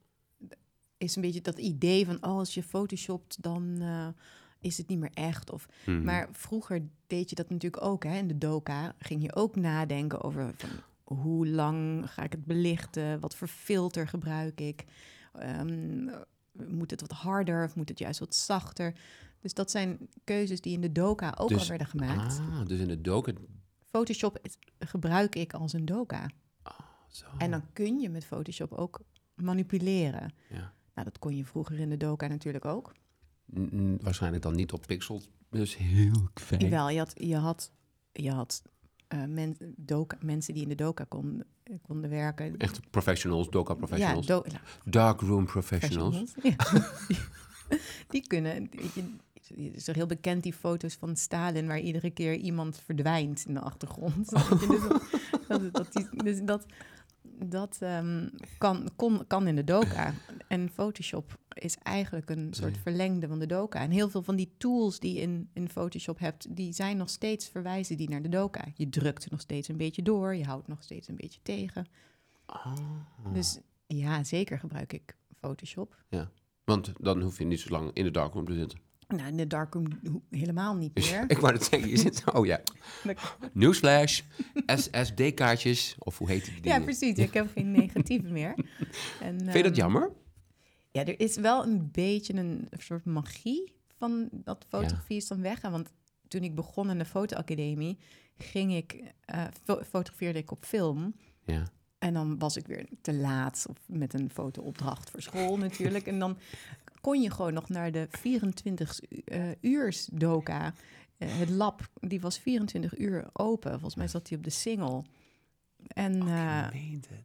[0.98, 4.08] is een beetje dat idee van oh, als je photoshopt dan eh,
[4.60, 6.04] is het niet meer echt of Mhm.
[6.04, 10.22] maar vroeger deed je dat natuurlijk ook hè in de doka ging je ook nadenken
[10.22, 10.70] over van
[11.04, 14.84] hoe lang ga ik het belichten wat voor filter gebruik ik
[15.34, 16.08] Ehm,
[16.52, 18.94] moet het wat harder of moet het juist wat zachter
[19.40, 22.78] dus dat zijn keuzes die in de doka ook Dus- al werden gemaakt Ah, dus
[22.80, 23.36] in de doken.
[23.84, 26.30] Photoshop is- gebruik ik als een doka
[27.08, 27.26] Zo.
[27.38, 29.00] en dan kun je met Photoshop ook
[29.34, 30.32] manipuleren.
[30.48, 30.72] Ja.
[30.94, 32.92] Nou, dat kon je vroeger in de doka natuurlijk ook.
[33.58, 35.28] N- waarschijnlijk dan niet op pixels.
[35.50, 36.60] Dus heel fijn.
[36.60, 37.70] Jawel, je had, je had,
[38.12, 38.62] je had
[39.22, 41.46] eh, men, doka, mensen die in de doka konden,
[41.86, 42.56] konden werken.
[42.56, 44.26] Echt professionals, doka Ja, professionals.
[44.26, 46.32] do, nou, Darkroom professionals.
[46.32, 46.58] professionals.
[46.78, 46.90] Ja.
[47.08, 47.18] die,
[48.20, 48.70] die kunnen...
[49.48, 51.66] het is toch heel bekend die foto's van Stalin...
[51.66, 54.28] waar iedere keer iemand verdwijnt in de achtergrond.
[55.48, 56.66] Dus dat, dat, dat, die- dus dat,
[57.44, 60.14] dat ehm, kan, kon, kan in de doka.
[60.48, 63.80] En Photoshop is eigenlijk een soort verlengde van de doka.
[63.80, 66.56] En heel veel van die tools die je in, in Photoshop hebt...
[66.56, 68.64] die zijn nog steeds verwijzen die naar de doka.
[68.74, 70.34] Je drukt er nog steeds een beetje door.
[70.34, 71.86] Je houdt nog steeds een beetje tegen.
[72.46, 72.76] Ah.
[73.32, 75.96] Dus ja, zeker gebruik ik Photoshop.
[76.64, 78.78] Want dan hoef je niet zo lang in de darkroom te zitten.
[79.16, 79.86] Nou, in de darkroom
[80.30, 81.24] helemaal niet meer.
[81.34, 82.60] ik wou het zeggen, je zit Oh ja.
[83.52, 84.20] Newsflash,
[84.66, 86.78] SSD-kaartjes, of hoe heet die dingen?
[86.78, 87.16] ja, precies.
[87.16, 88.54] Ik heb geen negatieve meer.
[89.20, 90.10] En, Vind je dat ehm, jammer?
[90.90, 95.60] Ja, er is wel een beetje een soort magie van dat fotografie is dan weg.
[95.60, 95.92] Want
[96.28, 97.98] toen ik begon in de fotoacademie,
[98.36, 101.14] ging ik, eh, fo- fotografeerde ik op film.
[101.44, 101.62] Ja.
[101.98, 106.06] En dan was ik weer te laat of met een fotoopdracht voor school natuurlijk.
[106.06, 106.36] En dan
[107.04, 110.74] kon je gewoon nog naar de 24 eh uurs doka.
[111.18, 113.70] Eh, het lab, die was 24 uur open.
[113.70, 115.02] Volgens mij zat hij op de single.
[115.86, 116.66] En Oh, eh,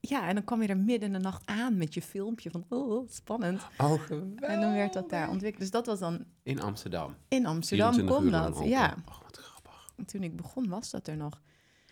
[0.01, 2.65] ja, en dan kwam je er midden in de nacht aan met je filmpje van,
[2.69, 3.61] oh, spannend.
[3.77, 4.39] Oh, geweldig.
[4.49, 5.61] En dan werd dat daar ontwikkeld.
[5.61, 7.15] Dus dat was dan In Amsterdam.
[7.27, 8.67] in Amsterdam 24 kon dat.
[8.69, 9.91] Ja, Oh, wat grappig.
[10.05, 11.41] toen ik begon was dat er nog.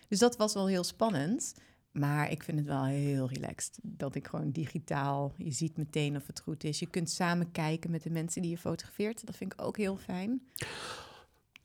[0.07, 1.53] Dus dat was wel heel spannend.
[1.99, 3.79] Maar ik vind het wel heel relaxed.
[3.81, 6.79] Dat ik gewoon digitaal, je ziet meteen of het goed is.
[6.79, 9.25] Je kunt samen kijken met de mensen die je fotografeert.
[9.25, 10.41] Dat vind ik ook heel fijn.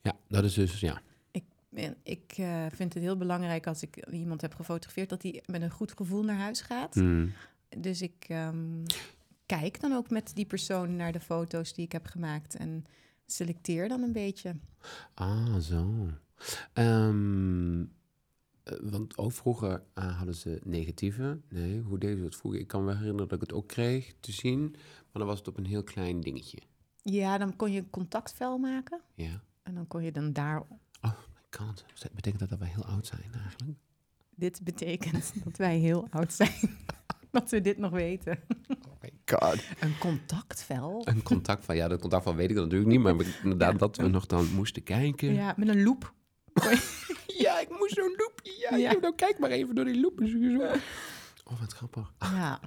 [0.01, 1.01] Ja, dat is dus, ja.
[1.73, 5.09] En ik eh, vind het heel belangrijk als ik iemand heb gefotografeerd...
[5.09, 6.93] dat hij met een goed gevoel naar huis gaat.
[6.93, 7.33] Hmm.
[7.77, 8.85] Dus ik ehm,
[9.45, 12.55] kijk dan ook met die persoon naar de foto's die ik heb gemaakt.
[12.55, 12.85] En
[13.25, 14.55] selecteer dan een beetje.
[15.13, 16.09] Ah, zo.
[16.73, 17.87] Ehm, eh,
[18.81, 21.39] want ook vroeger eh, hadden ze negatieve.
[21.49, 22.59] Nee, hoe deden ze het vroeger?
[22.59, 24.71] Ik kan me herinneren dat ik het ook kreeg te zien.
[24.71, 26.57] Maar dan was het op een heel klein dingetje.
[27.01, 29.01] Ja, dan kon je een contactvel maken.
[29.15, 29.41] Ja.
[29.63, 30.59] En dan kon je dan daar
[31.01, 31.85] Oh my god.
[32.13, 33.79] Betekent dat dat wij heel oud zijn eigenlijk?
[34.35, 36.51] Dit betekent dat wij heel oud zijn.
[37.31, 38.39] dat we dit nog weten.
[38.69, 39.63] Oh my god.
[39.79, 41.01] Een contactvel?
[41.07, 42.99] Een contact van, ja, dat contact van weet ik natuurlijk niet.
[42.99, 45.33] Maar inderdaad dat we nog dan moesten kijken.
[45.33, 46.13] Ja, met een loop.
[47.37, 48.55] Ja, ik moest zo'n loopje.
[48.59, 48.91] Ja, Ja.
[48.91, 50.19] joh, nou kijk maar even door die loop.
[51.43, 52.13] Oh, wat grappig.
[52.19, 52.59] Ja.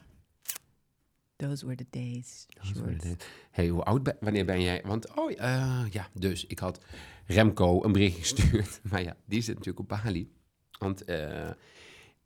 [1.37, 2.47] Those were the days.
[2.63, 3.15] Is.
[3.51, 4.83] hey, hoe oud ben, wanneer ben jij?
[4.85, 6.81] Want, oh eh, ja, dus ik had
[7.27, 8.81] Remco een bericht gestuurd.
[8.91, 10.33] Maar ja, die zit natuurlijk op Bali.
[10.79, 11.51] Want eh,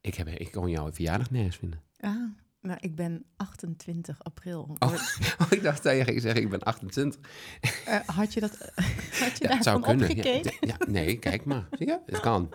[0.00, 1.83] ik, heb, ik kon jouw verjaardag nergens vinden.
[2.00, 2.30] Ah,
[2.61, 4.77] nou, ik ben 28 april.
[4.79, 4.92] Oh.
[5.40, 7.20] Oh, ik dacht dat je ging zeggen, ik ben 28.
[7.85, 8.59] Eh, had je dat
[9.20, 10.09] had je Ja, het zou kunnen.
[10.09, 10.51] Ja, opgekeken?
[10.51, 11.66] d- ja, nee, kijk maar.
[11.79, 12.01] Zie je?
[12.07, 12.55] Het kan.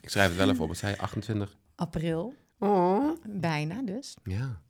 [0.00, 0.68] Ik schrijf het wel even op.
[0.68, 0.98] Wat zei je?
[1.00, 1.56] 28?
[1.74, 3.10] April, Oh.
[3.28, 4.16] bijna dus.
[4.24, 4.62] Ja.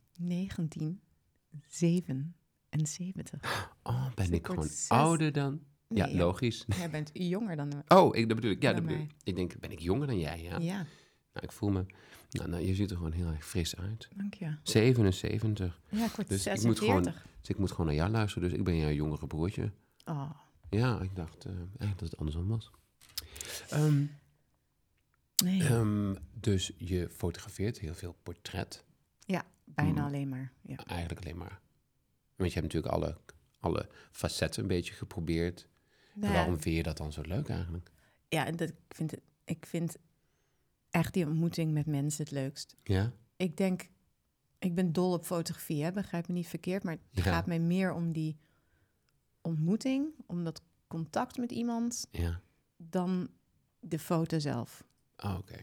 [2.70, 3.70] 1977.
[3.82, 5.60] Oh, ben Dus ik gewoon zes- ouder dan...
[5.88, 6.64] Ja, logisch.
[6.76, 7.72] Jij bent jonger dan...
[7.88, 8.62] Oh, ik, dat bedoel ik.
[8.62, 9.10] Ja, dat bedoel ik.
[9.22, 10.42] Ik denk, ben ik jonger dan jij?
[10.42, 10.58] Ja.
[10.58, 10.86] Ja,
[11.34, 11.86] Nou, ik voel me...
[12.30, 14.08] Nou, nou, je ziet er gewoon heel erg fris uit.
[14.16, 14.56] dank je.
[14.62, 15.80] 77.
[15.88, 16.64] Ja, ik word Dus ik 46.
[16.64, 17.02] moet gewoon-
[17.40, 18.48] Dus ik moet gewoon naar jou luisteren.
[18.48, 19.70] Dus ik ben jouw jongere broertje.
[20.04, 20.30] Oh,
[20.70, 22.70] Ja, ik dacht eh, eigenlijk dat het andersom was.
[23.68, 24.04] Ehm,
[25.44, 25.62] nee.
[25.62, 28.84] ehm, dus je fotografeert heel veel portret.
[29.66, 30.04] Bijna Hmm.
[30.06, 30.52] alleen maar.
[30.62, 30.76] Ja.
[30.76, 31.60] Eigenlijk alleen maar.
[32.36, 33.16] Want je hebt natuurlijk alle,
[33.60, 35.68] alle facetten een beetje geprobeerd.
[36.20, 37.90] En waarom vind je dat dan zo leuk eigenlijk?
[38.28, 39.96] Ja, dat, ik, vind het, ik vind
[40.94, 42.76] echt die ontmoeting met mensen het leukst.
[42.82, 43.12] Ja?
[43.36, 43.88] Ik denk,
[44.58, 45.92] ik ben dol op fotografie, hè?
[45.92, 47.30] begrijp me niet verkeerd, maar het Ja.
[47.32, 48.36] gaat mij meer om die
[49.42, 52.40] ontmoeting, om dat contact met iemand, Ja.
[52.76, 53.28] dan
[53.80, 54.84] de foto zelf.
[55.16, 55.58] Oh, oké.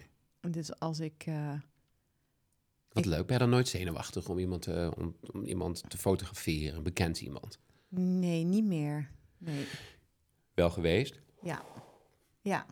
[0.50, 1.54] Dus als ik, eh,
[2.90, 3.26] Wat Ik- leuk.
[3.26, 6.76] Ben je dan nooit zenuwachtig om iemand, te, om, om iemand te fotograferen?
[6.78, 7.60] Een bekend iemand?
[7.90, 9.12] nee, niet meer.
[9.38, 9.68] Nee,
[10.54, 11.20] Wel geweest?
[11.42, 11.64] ja,
[12.42, 12.66] ja.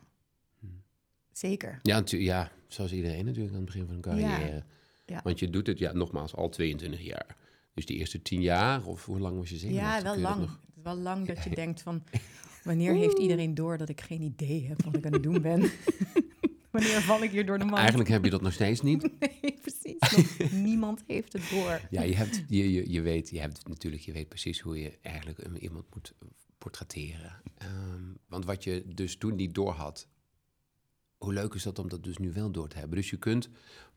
[1.32, 1.78] Zeker.
[1.82, 4.64] Ja, ja, zoals iedereen natuurlijk aan het begin van een carrière.
[5.06, 5.20] Ja.
[5.24, 7.36] Want je doet het, ja, nogmaals, al 22 jaar.
[7.74, 9.96] Dus die eerste 10 jaar, of hoe lang was je zenuwachtig?
[9.96, 10.40] Ja, wel lang.
[10.40, 12.02] nog- wel lang dat je denkt van...
[12.64, 15.60] Wanneer heeft iedereen door dat ik geen idee heb wat ik aan het doen ben?
[16.70, 17.76] wanneer val ik hier door de mand?
[17.78, 19.02] Eigenlijk heb je dat nog steeds niet.
[19.42, 20.50] Nee, precies.
[20.52, 21.80] Niemand heeft het door.
[21.90, 24.98] Ja, je, hebt, je, je, je, weet, je hebt natuurlijk, je weet precies hoe je
[25.02, 26.14] eigenlijk iemand moet
[26.58, 27.40] portretteren.
[27.58, 30.08] Ehm, want wat je dus toen niet door had,
[31.24, 32.96] hoe leuk is dat om dat dus nu wel door te hebben?
[32.96, 33.48] Dus je kunt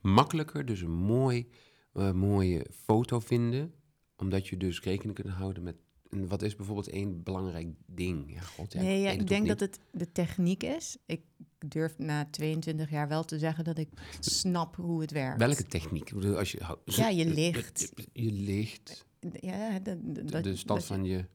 [0.02, 1.50] makkelijker dus een mooi,
[1.94, 3.74] eh, mooie foto vinden,
[4.16, 5.76] omdat je dus rekening kunt houden met,
[6.10, 8.34] en wat is bijvoorbeeld één belangrijk ding?
[8.34, 10.98] Ja, god, ja, nee, ja, ik denk dat het de techniek is.
[11.06, 11.22] Ik
[11.68, 15.40] durf na 22 jaar wel te zeggen dat ik snap hoe het werkt.
[15.40, 16.14] Welke techniek?
[16.14, 17.92] Als je, Ja, je licht.
[18.14, 19.06] Je, licht,
[19.40, 21.26] Ja, de, de, stand van je...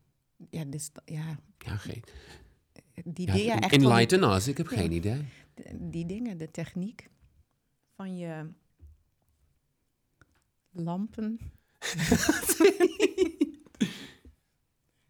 [0.51, 2.03] Ja, de ja, Ja, geen,
[3.05, 3.61] die ja, dingen.
[3.61, 4.77] Echt van- enlighten us, ik heb Ja.
[4.77, 5.25] geen idee.
[5.55, 7.09] de- die dingen, de techniek
[7.95, 8.51] van je
[10.71, 11.39] lampen.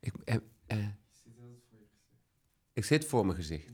[0.01, 0.87] Ik, eh, eh,
[2.73, 3.71] ik zit voor mijn gezicht.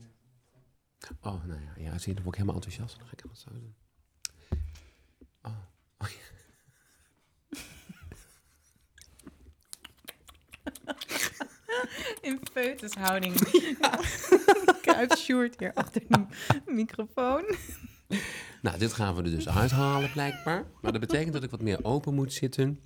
[1.21, 2.97] Oh, nou ja, ja zie je, dan word ik helemaal enthousiast.
[2.97, 3.75] Dan ga ik helemaal zo doen.
[5.41, 5.57] Oh,
[5.97, 6.34] oh ja.
[12.25, 13.33] In feutushouding.
[14.81, 16.25] Kruipt Sjoerd hier achter de
[16.65, 17.55] microfoon.
[18.61, 20.65] Nou, dit gaan we er dus uithalen blijkbaar.
[20.81, 22.79] Maar dat betekent dat ik wat meer open moet zitten.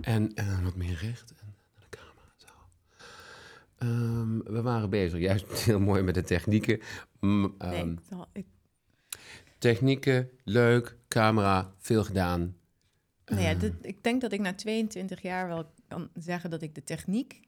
[0.00, 2.32] En eh, wat meer recht en naar de camera.
[2.36, 2.46] Zo.
[3.78, 6.80] Ehm, we waren bezig, juist heel mooi met de technieken.
[7.20, 8.46] Nee, ehm, ik zal- ik,
[9.58, 12.56] Technieken, leuk, camera, veel gedaan.
[13.26, 16.62] nou ja, Eh, dit- ik denk dat ik na 22 jaar wel kan zeggen dat
[16.62, 17.40] ik de techniek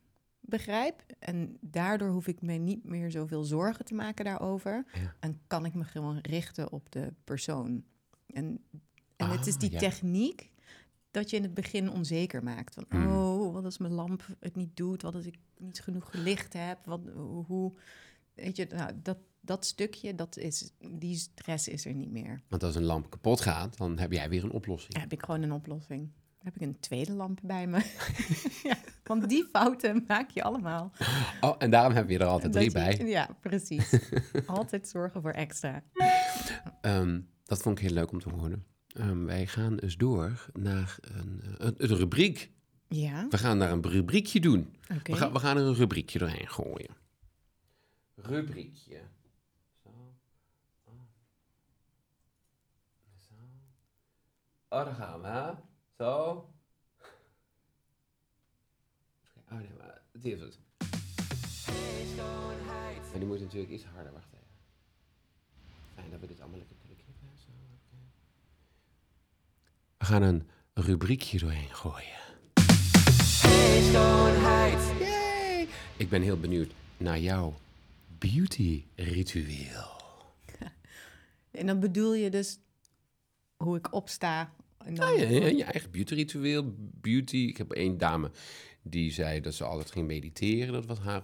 [0.48, 1.02] begrijp.
[1.18, 4.84] En daardoor hoef ik me niet meer zoveel zorgen te maken daarover.
[4.94, 5.14] Ja.
[5.20, 7.84] En kan ik me gewoon richten op de persoon.
[8.26, 8.64] En,
[9.16, 9.78] en het is Ah, die ja.
[9.78, 10.50] techniek
[11.10, 12.74] dat je in het begin onzeker maakt.
[12.74, 13.06] Van, Mm.
[13.16, 15.02] oh, wat als mijn lamp het niet doet?
[15.02, 16.78] Wat als ik niet genoeg licht heb?
[16.84, 17.00] Wat,
[17.46, 17.72] hoe,
[18.34, 22.42] weet je, nou, dat, dat stukje, dat is, die stress is er niet meer.
[22.48, 25.00] Want als een lamp kapot gaat, dan heb jij weer een oplossing.
[25.00, 26.00] heb ik gewoon een oplossing.
[26.38, 27.78] Dan heb ik een tweede lamp bij me.
[28.68, 28.76] ja,
[29.08, 30.90] want die fouten maak je allemaal.
[31.40, 32.96] Oh, en daarom heb je er altijd drie je- bij.
[33.06, 33.98] Ja, precies.
[34.46, 35.82] Altijd zorgen voor extra.
[36.80, 38.64] Ehm, dat vond ik heel leuk om te horen.
[38.88, 42.50] Ehm, wij gaan dus door naar een, eh, een, een rubriek.
[42.88, 44.76] Ja, We gaan naar een rubriekje doen.
[45.02, 46.96] We, gaan, we gaan er een rubriekje doorheen gooien.
[48.14, 49.00] Rubriekje.
[49.82, 49.88] Zo.
[50.84, 50.92] Oh.
[53.28, 53.34] Zo.
[54.68, 55.54] Oh, daar gaan we?
[56.04, 56.48] Zo.
[59.50, 60.58] Oh, nee, maar het is het.
[63.12, 64.12] En die moet natuurlijk iets harder.
[64.12, 64.46] Wacht even.
[65.94, 67.28] Fijn dat we dit allemaal lekker kunnen knippen.
[67.36, 67.50] Zo.
[69.98, 72.26] We gaan een rubriekje doorheen gooien.
[74.98, 75.68] Yay!
[75.96, 77.58] Ik ben heel benieuwd naar jouw
[78.18, 79.96] beauty ritueel.
[81.50, 82.58] En dan bedoel je dus
[83.56, 84.54] hoe ik opsta.
[84.78, 86.74] En dan, ja, je eigen beauty ritueel.
[86.76, 87.36] Beauty.
[87.36, 88.30] Ik heb één dame
[88.90, 90.72] die zei dat ze altijd ging mediteren.
[90.72, 91.22] Dat was haar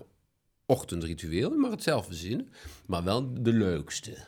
[0.67, 1.51] ochtendritueel.
[1.53, 2.49] Je mag het zelf verzinnen.
[2.87, 4.27] Maar wel de leukste.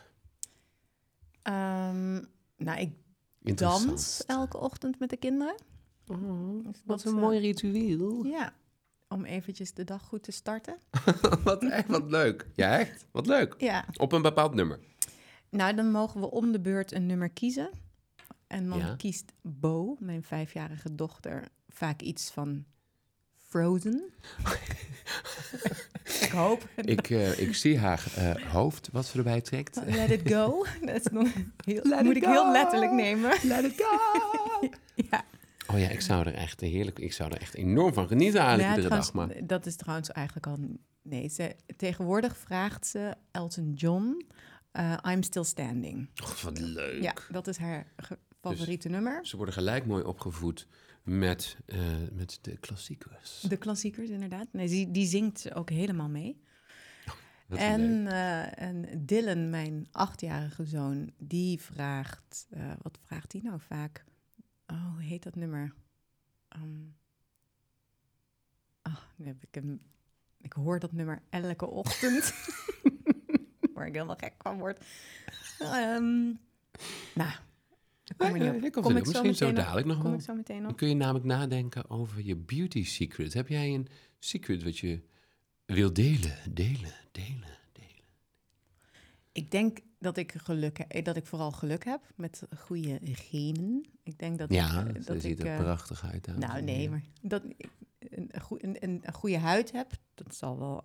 [1.41, 2.21] Ehm,
[2.57, 2.91] nou, ik
[3.57, 5.55] dans elke ochtend met de kinderen.
[6.07, 8.25] Oh, Dus wat dat, een eh, mooi ritueel.
[8.25, 8.53] Ja,
[9.07, 10.77] om eventjes de dag goed te starten.
[11.43, 12.47] wat, echt, wat leuk.
[12.55, 13.05] Ja, echt.
[13.11, 13.55] Wat leuk.
[13.57, 14.79] Ja, Op een bepaald nummer.
[15.49, 17.69] nou dan mogen we om de beurt een nummer kiezen.
[18.47, 18.95] En dan Ja.
[18.95, 22.65] kiest Bo, mijn vijfjarige dochter, vaak iets van
[23.47, 24.03] Frozen.
[26.21, 26.69] ik hoop.
[26.75, 29.79] Ik, eh, ik zie haar eh, hoofd wat ze erbij trekt.
[29.85, 30.65] Let it go.
[30.85, 31.31] Dat is dan
[31.65, 33.31] heel, Let moet it ik heel letterlijk nemen.
[33.43, 33.97] Let it go!
[35.11, 35.25] Ja.
[35.67, 38.69] Oh ja, ik zou er echt heerlijk, ik zou er echt enorm van genieten eigenlijk
[38.69, 39.37] Ja, iedere trouwens, dag.
[39.37, 40.57] Maar Dat is trouwens eigenlijk al...
[41.01, 44.25] Nee, ze, tegenwoordig vraagt ze Elton John,
[44.71, 46.09] eh, I'm Still Standing.
[46.23, 47.01] oh, wat leuk.
[47.01, 47.87] Ja, dat is haar
[48.41, 49.25] favoriete nummer.
[49.25, 50.67] Ze worden gelijk mooi opgevoed
[51.07, 51.79] met, eh,
[52.11, 53.39] met de klassiekers.
[53.39, 54.47] De klassiekers, inderdaad.
[54.51, 56.41] Nee, die, die zingt ook helemaal mee.
[57.47, 62.47] En, eh, en Dylan, mijn achtjarige zoon, die vraagt...
[62.49, 64.03] eh, wat vraagt hij nou vaak?
[64.67, 65.73] Oh, hoe heet dat nummer?
[68.81, 69.81] Ah, nu heb ik hem...
[70.41, 72.33] Ik hoor dat nummer elke ochtend.
[73.73, 74.85] Waar ik helemaal gek van word.
[75.59, 76.33] Ehm
[77.13, 77.31] nou,
[78.07, 78.73] daar kom ik Ja, niet ja, op.
[78.73, 79.15] komt Kom ik nog.
[79.15, 80.61] zo Misschien zo dadelijk nog wel.
[80.61, 83.33] Dan kun je namelijk nadenken over je beauty secret.
[83.33, 83.87] Heb jij een
[84.19, 85.01] secret wat je
[85.65, 86.37] wil delen?
[86.51, 88.05] Delen, delen, delen.
[89.31, 93.85] Ik denk dat ik geluk dat ik vooral geluk heb met goede genen.
[94.03, 96.37] Ik denk dat Ja, ik, eh, dat ziet ik, er eh, prachtig uit.
[96.37, 100.83] nou nee, maar dat ik een, een, een goede huid heb, dat zal wel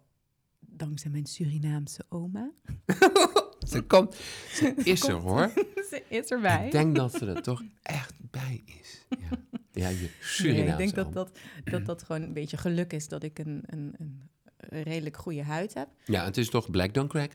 [0.61, 2.51] dankzij mijn Surinaamse oma.
[3.73, 4.15] Ze komt,
[4.53, 5.53] ze is er hoor.
[5.91, 6.67] Ze is erbij.
[6.67, 9.07] Ik denk dat ze er toch echt bij is.
[9.09, 9.29] Ja,
[9.73, 13.09] ja je Nee, Surinaamse ik denk dat dat, dat dat gewoon een beetje geluk is
[13.09, 15.89] dat ik een, een, een redelijk goede huid heb.
[16.05, 17.33] Ja, het is toch black don't crack?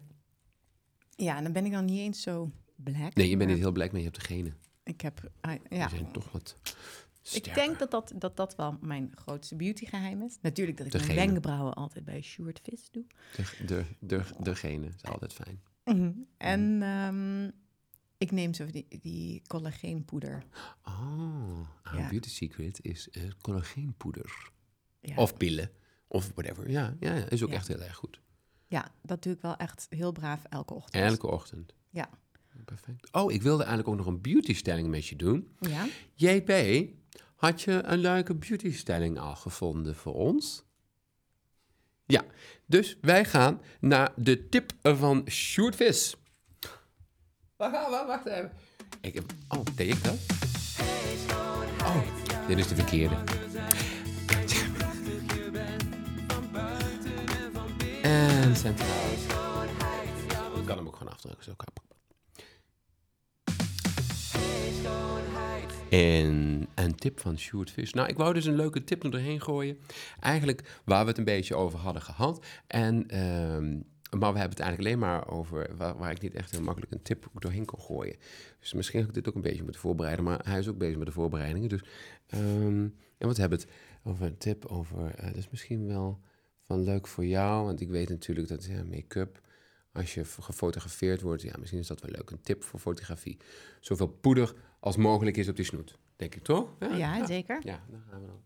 [1.15, 3.15] Ja, en dan ben ik dan niet eens zo black.
[3.15, 4.55] Nee, je bent niet heel black, maar je hebt de genen.
[4.83, 6.55] Ik heb, ah, ja, zijn toch wat
[7.31, 10.37] Ik denk dat dat, dat dat wel mijn grootste beautygeheim is.
[10.41, 11.13] Natuurlijk dat ik Degene.
[11.13, 13.05] mijn wenkbrauwen altijd bij Sjoerd Vis doe.
[13.35, 15.61] De, de, de, de genen is altijd fijn.
[16.37, 17.51] En ehm,
[18.17, 20.43] ik neem zo die, die collageenpoeder.
[20.83, 22.09] Oh, haar Ja.
[22.09, 24.49] beauty secret is eh, collageenpoeder.
[24.99, 25.15] Ja.
[25.15, 25.71] Of pillen,
[26.07, 26.69] of whatever.
[26.69, 28.21] Ja, ja, is ook echt heel erg goed.
[28.67, 31.03] ja, dat doe ik wel echt heel braaf elke ochtend.
[31.03, 31.73] Elke ochtend.
[31.89, 32.09] Ja.
[32.65, 33.11] Perfect.
[33.13, 35.55] Oh, ik wilde eigenlijk ook nog een beautystelling met je doen.
[35.59, 35.87] Ja?
[36.13, 36.51] JP,
[37.35, 40.63] had je een leuke beautystelling al gevonden voor ons?
[42.07, 42.23] Ja,
[42.65, 46.17] dus wij gaan naar de tip van Sjoerd.
[47.55, 48.03] Waar gaan we?
[48.07, 48.51] Wacht even.
[49.01, 49.23] Ik heb...
[49.47, 50.17] Oh, deed ik dat?
[51.79, 52.01] Oh,
[52.47, 53.15] dit is de verkeerde.
[58.01, 59.11] En centraal.
[60.55, 61.43] Ik kan hem ook gewoon afdrukken.
[61.43, 61.67] Zo kan
[65.89, 67.93] En een tip van Sjoerd Vis.
[67.93, 69.77] Nou, ik wou dus een leuke tip er doorheen gooien.
[70.19, 72.45] Eigenlijk waar we het een beetje over hadden gehad.
[72.67, 73.71] En, ehm,
[74.19, 77.01] maar we hebben het eigenlijk alleen maar over waar, ik niet echt heel makkelijk een
[77.01, 78.15] tip doorheen kon gooien.
[78.59, 80.25] Dus misschien heb ik dit ook een beetje moeten voorbereiden.
[80.25, 81.69] Maar hij is ook bezig met de voorbereidingen.
[81.69, 81.83] Dus,
[82.27, 83.73] ehm, en wat hebben we het
[84.03, 85.15] over een tip over...
[85.15, 86.19] eh, dat is misschien wel
[86.61, 87.65] van leuk voor jou.
[87.65, 89.41] Want ik weet natuurlijk dat ja, make-up
[89.97, 92.29] als je gefotografeerd wordt, ja, misschien is dat wel leuk.
[92.29, 93.37] Een tip voor fotografie.
[93.79, 95.97] Zoveel poeder als mogelijk is op die snoet.
[96.15, 96.69] Denk ik toch?
[96.95, 97.59] Ja, zeker.
[97.63, 98.41] Ja, daar gaan we dan.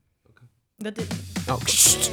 [0.77, 1.07] Dat is,
[1.47, 2.11] Oh, kst.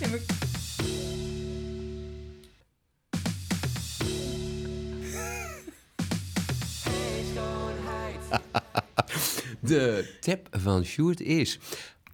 [0.00, 0.20] Ja, maar-
[9.60, 11.58] De tip van Sjoerd is...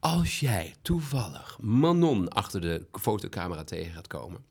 [0.01, 4.45] Als jij toevallig Manon achter de fotocamera tegen gaat komen...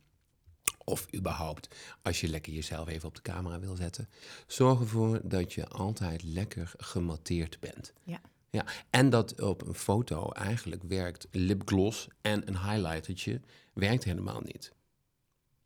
[0.85, 4.09] of überhaupt als je lekker jezelf even op de camera wil zetten...
[4.47, 7.93] zorg ervoor dat je altijd lekker gematteerd bent.
[8.03, 8.21] ja.
[8.55, 13.41] Ja, en dat op een foto eigenlijk werkt lipgloss en een highlightertje
[13.73, 14.73] werkt helemaal niet.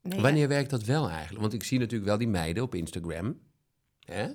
[0.01, 1.41] Nee, Wanneer werkt dat wel eigenlijk?
[1.41, 3.39] Want ik zie natuurlijk wel die meiden op Instagram.
[3.99, 4.29] Hè?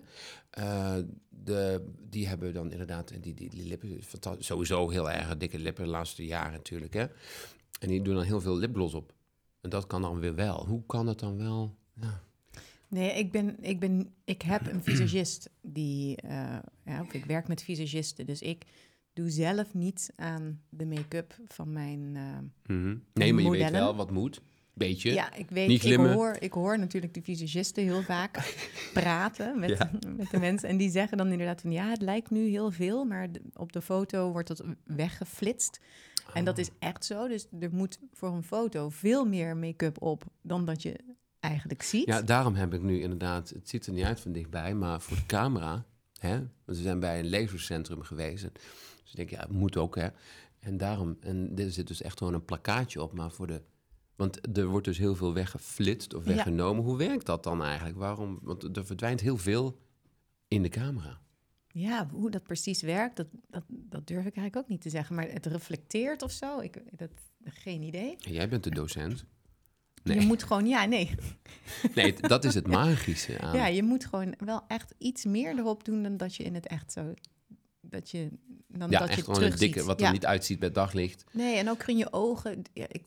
[0.51, 0.97] Eh,
[1.29, 4.01] de, die hebben dan inderdaad die, die, die lippen,
[4.39, 6.95] sowieso heel erg dikke lippen de laatste jaren natuurlijk.
[6.95, 7.07] Hè?
[7.81, 9.13] En die doen dan heel veel lipgloss op.
[9.65, 10.67] En dat kan dan weer wel.
[10.67, 11.75] Hoe kan het dan wel?
[12.01, 12.21] Ja.
[12.89, 16.17] Nee, ik, ben, ik, ben, ik heb een visagist die...
[16.17, 18.65] eh, ja, of ik werk met visagisten, dus ik
[19.13, 22.13] doe zelf niet aan de make-up van mijn...
[22.67, 22.97] Mhm.
[23.15, 24.41] Nee, maar je weet wel wat moet.
[24.73, 25.13] Beetje.
[25.13, 28.55] ja, ik weet, Niet ik hoor, ik hoor natuurlijk de visagisten heel vaak
[28.93, 29.91] praten met, Ja.
[30.17, 30.69] met de mensen.
[30.69, 33.83] En die zeggen dan inderdaad van, ja, het lijkt nu heel veel, maar op de
[33.83, 35.81] foto wordt dat weggeflitst.
[36.33, 40.25] En dat is echt zo, dus er moet voor een foto veel meer make-up op
[40.43, 40.97] dan dat je
[41.41, 42.07] eigenlijk ziet.
[42.07, 45.17] Ja, daarom heb ik nu inderdaad, het ziet er niet uit van dichtbij, maar voor
[45.17, 45.85] de camera,
[46.19, 48.43] hè, want we zijn bij een lasercentrum geweest.
[48.43, 50.09] Dus ik denk, ja, het moet ook, hè.
[50.61, 53.63] En daarom, en er zit dus echt gewoon een plakkaatje op, maar voor de,
[54.17, 56.35] want er wordt dus heel veel weggeflitst of Ja.
[56.35, 56.85] weggenomen.
[56.85, 57.97] Hoe werkt dat dan eigenlijk?
[57.99, 58.39] Waarom?
[58.43, 59.79] Want er verdwijnt heel veel
[60.49, 61.21] in de camera.
[61.75, 65.15] Ja, hoe dat precies werkt, dat, dat, dat durf ik eigenlijk ook niet te zeggen.
[65.15, 67.11] Maar het reflecteert of zo, ik, dat,
[67.45, 68.17] geen idee.
[68.19, 69.25] Jij bent de docent.
[70.03, 70.21] Nee.
[70.21, 71.15] Je moet gewoon, ja, nee.
[71.95, 73.57] Nee, dat is het magische aan.
[73.57, 76.67] Ja, je moet gewoon wel echt iets meer erop doen dan dat je in het
[76.67, 77.15] echt zo...
[77.81, 78.29] Dat je,
[78.69, 80.07] dan Ja, dat echt je gewoon een dikke, wat ja.
[80.07, 81.25] er niet uitziet bij daglicht.
[81.33, 82.63] Nee, en ook in je ogen.
[82.73, 83.05] Ja, ik,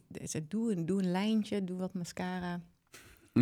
[0.49, 2.61] doe, een, doe een lijntje, doe wat mascara.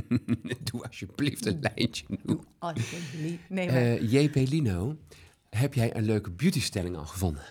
[0.72, 2.06] Doe alsjeblieft een lijntje.
[2.24, 3.50] Doe alsjeblieft.
[3.50, 4.98] Nee, maar, Eh JP Lino,
[5.50, 7.44] heb jij een leuke beautystelling al gevonden?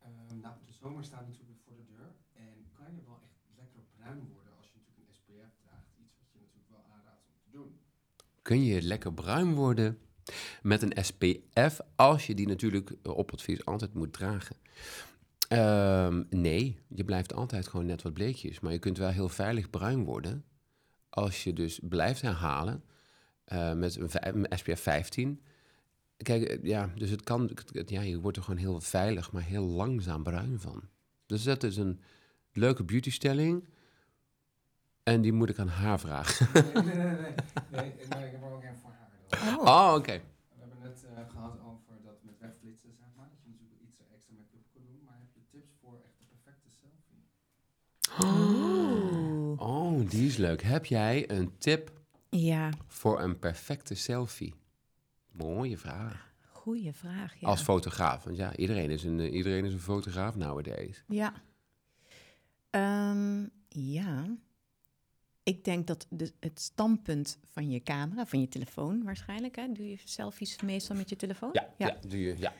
[0.00, 2.10] Ehm, nou, de zomer staat natuurlijk voor de deur.
[2.32, 5.86] En kan je wel echt lekker bruin worden als je natuurlijk een SPF draagt.
[6.04, 7.70] Iets wat je natuurlijk wel aanraadt om te doen.
[8.42, 9.98] kun je lekker bruin worden
[10.62, 14.56] met een SPF als je die natuurlijk eh, op advies altijd moet dragen.
[15.48, 19.70] Ehm, nee, je blijft altijd gewoon net wat bleekjes, maar je kunt wel heel veilig
[19.70, 20.44] bruin worden
[21.14, 22.84] als je dus blijft herhalen
[23.44, 25.42] eh, met een, SPF 15.
[26.16, 29.42] Kijk, eh, ja, dus het kan, het- ja, je wordt er gewoon heel veilig, maar
[29.42, 30.82] heel langzaam bruin van.
[31.26, 32.00] Dus dat is een
[32.52, 33.64] leuke beautystelling.
[35.02, 36.48] En die moet ik aan haar vragen.
[36.52, 37.04] Nee, nee, nee.
[37.04, 37.34] nee,
[37.70, 39.10] nee maar ik heb er ook een voor haar.
[39.28, 39.58] dan.
[39.58, 40.12] oh, Oh, oké.
[40.12, 43.28] We hebben net eh, gehad over dat met wegflitsen, zeg maar.
[43.30, 45.00] Dat je natuurlijk iets extra make-up kan doen.
[45.04, 47.22] Maar heb je tips voor echt de perfecte selfie?
[48.24, 49.21] Oeh.
[49.66, 50.62] Oh, die is leuk.
[50.62, 51.90] Heb jij een tip
[52.30, 54.54] Ja, voor een perfecte selfie?
[55.32, 56.30] Mooie vraag.
[56.50, 57.40] goede vraag.
[57.40, 57.48] Ja.
[57.48, 58.24] Als fotograaf.
[58.24, 61.04] Want ja, iedereen is een, eh, iedereen is een fotograaf nowadays.
[61.08, 61.32] Ja.
[62.70, 64.36] Ehm, ja.
[65.42, 69.88] Ik denk dat de, het standpunt van je camera, van je telefoon waarschijnlijk, hè, doe
[69.88, 71.50] je selfies meestal met je telefoon?
[71.52, 71.96] Ja, ja.
[72.08, 72.36] doe je.
[72.38, 72.52] Ja.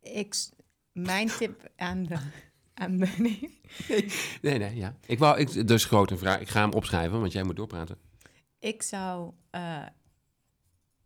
[0.00, 0.50] Ik, s-
[0.92, 2.18] mijn tip aan de...
[2.78, 3.58] Aan de nee.
[4.42, 4.96] Nee, nee, ja.
[5.06, 6.40] Ik wou, ik, dus grote vraag.
[6.40, 7.98] Ik ga hem opschrijven, want jij moet doorpraten.
[8.58, 9.32] Ik zou...
[9.50, 9.86] eh,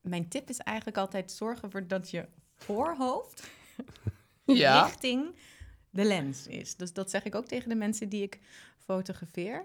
[0.01, 3.51] mijn tip is eigenlijk altijd zorgen voor dat je voorhoofd
[4.85, 5.35] richting
[5.91, 6.77] de lens is.
[6.77, 8.39] Dus dat zeg ik ook tegen de mensen die ik
[8.77, 9.64] fotografeer.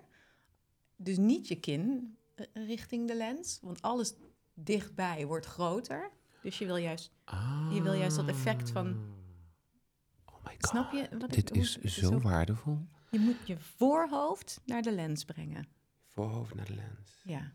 [0.95, 4.13] Dus niet je kin eh, richting de lens, want alles
[4.53, 6.11] dichtbij wordt groter.
[6.41, 7.69] Dus je wil juist, Ah.
[7.73, 9.13] je wil juist dat effect van...
[10.59, 10.69] God.
[10.69, 11.17] Snap je?
[11.19, 12.87] Wat Dit ik, is zo waardevol.
[13.11, 15.67] Je moet je voorhoofd naar de lens brengen.
[16.09, 17.21] Voorhoofd naar de lens.
[17.23, 17.53] Ja.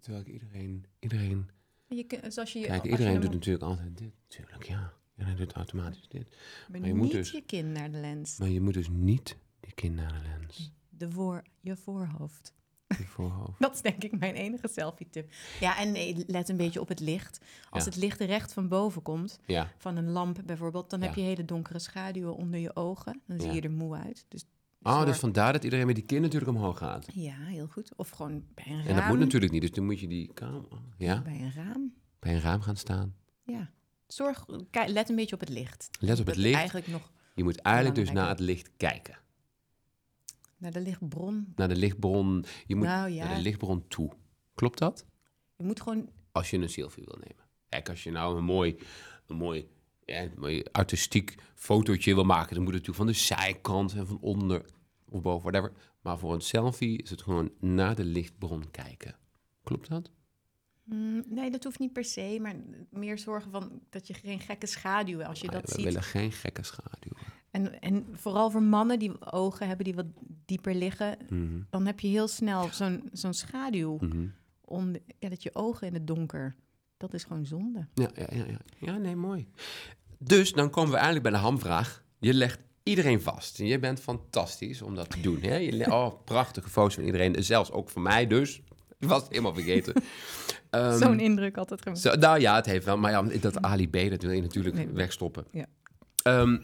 [0.00, 1.50] Terwijl ik iedereen, iedereen
[1.86, 4.12] Je, zoals je, Kijk, je iedereen doet natuurlijk altijd dit.
[4.26, 4.92] Tuurlijk, ja.
[5.16, 6.36] Iedereen doet automatisch dit.
[6.68, 8.38] maar maar je moet niet dus- je kin naar de lens.
[8.38, 10.72] Maar je moet dus niet die kin naar de lens.
[10.88, 12.54] De voor, je voorhoofd.
[13.58, 15.30] Dat is denk ik mijn enige selfie-tip.
[15.60, 17.40] Ja, en nee, let een beetje op het licht.
[17.70, 17.90] Als Ja.
[17.90, 21.44] het licht recht van boven komt, Ja, van een lamp bijvoorbeeld, dan heb je hele
[21.44, 23.20] donkere schaduwen onder je ogen.
[23.26, 24.24] Dan zie je er moe uit.
[24.28, 24.44] Dus
[24.82, 27.06] oh, zorg- dus vandaar dat iedereen met die kin natuurlijk omhoog gaat.
[27.14, 27.90] Ja, heel goed.
[27.96, 28.86] Of gewoon bij een raam.
[28.86, 30.62] En dat moet natuurlijk niet, dus dan moet je die kamer...
[30.96, 31.92] Ja, Bij een raam.
[32.18, 33.14] bij een raam gaan staan.
[33.44, 33.70] Ja.
[34.06, 34.44] Zorg,
[34.86, 35.88] let een beetje op het licht.
[36.00, 36.56] Let op het Dat licht.
[36.56, 39.18] Eigenlijk nog Je moet eigenlijk dus naar het licht kijken.
[40.60, 41.52] Naar de lichtbron.
[41.56, 42.44] Naar de lichtbron.
[42.66, 43.24] Je moet Nou ja.
[43.24, 44.10] naar de lichtbron toe.
[44.54, 45.04] Klopt dat?
[45.56, 47.44] Je moet gewoon Als je een selfie wil nemen.
[47.68, 48.76] Kijk, als je nou een mooi,
[49.26, 49.68] een mooi,
[50.04, 54.06] ja, een mooi artistiek fotootje wil maken, dan moet het natuurlijk van de zijkant en
[54.06, 54.64] van onder
[55.08, 55.76] of boven, whatever.
[56.00, 59.16] Maar voor een selfie is het gewoon naar de lichtbron kijken.
[59.62, 60.10] Klopt dat?
[60.84, 62.54] Mm, nee, dat hoeft niet per se, maar
[62.90, 65.84] meer zorgen van dat je geen gekke schaduwen als je Maar dat we ziet.
[65.84, 67.12] willen geen gekke schaduw.
[67.50, 70.06] En, en vooral voor mannen die ogen hebben die wat
[70.44, 74.26] dieper liggen, Mhm, dan heb je heel snel zo'n zo'n schaduw mhm.
[74.60, 76.54] om ja, dat je ogen in het donker.
[76.96, 77.86] Dat is gewoon zonde.
[77.94, 78.58] Ja, ja, ja, ja.
[78.78, 79.48] ja, nee, mooi.
[80.18, 82.04] Dus dan komen we eigenlijk bij de hamvraag.
[82.18, 83.58] Je legt iedereen vast.
[83.58, 85.40] En je bent fantastisch om dat te doen.
[85.42, 85.56] Hè?
[85.56, 87.44] Je oh, prachtige foto's van iedereen.
[87.44, 88.62] Zelfs ook van mij dus.
[88.98, 89.94] Ik was het helemaal vergeten.
[90.70, 92.00] Ehm, Zo'n indruk altijd gemaakt.
[92.00, 92.98] Zo, nou ja, het heeft wel.
[92.98, 94.88] Maar ja, dat Ali B, dat wil je natuurlijk Nee.
[94.88, 95.44] wegstoppen.
[95.50, 95.66] Ja.
[96.22, 96.58] Ehm,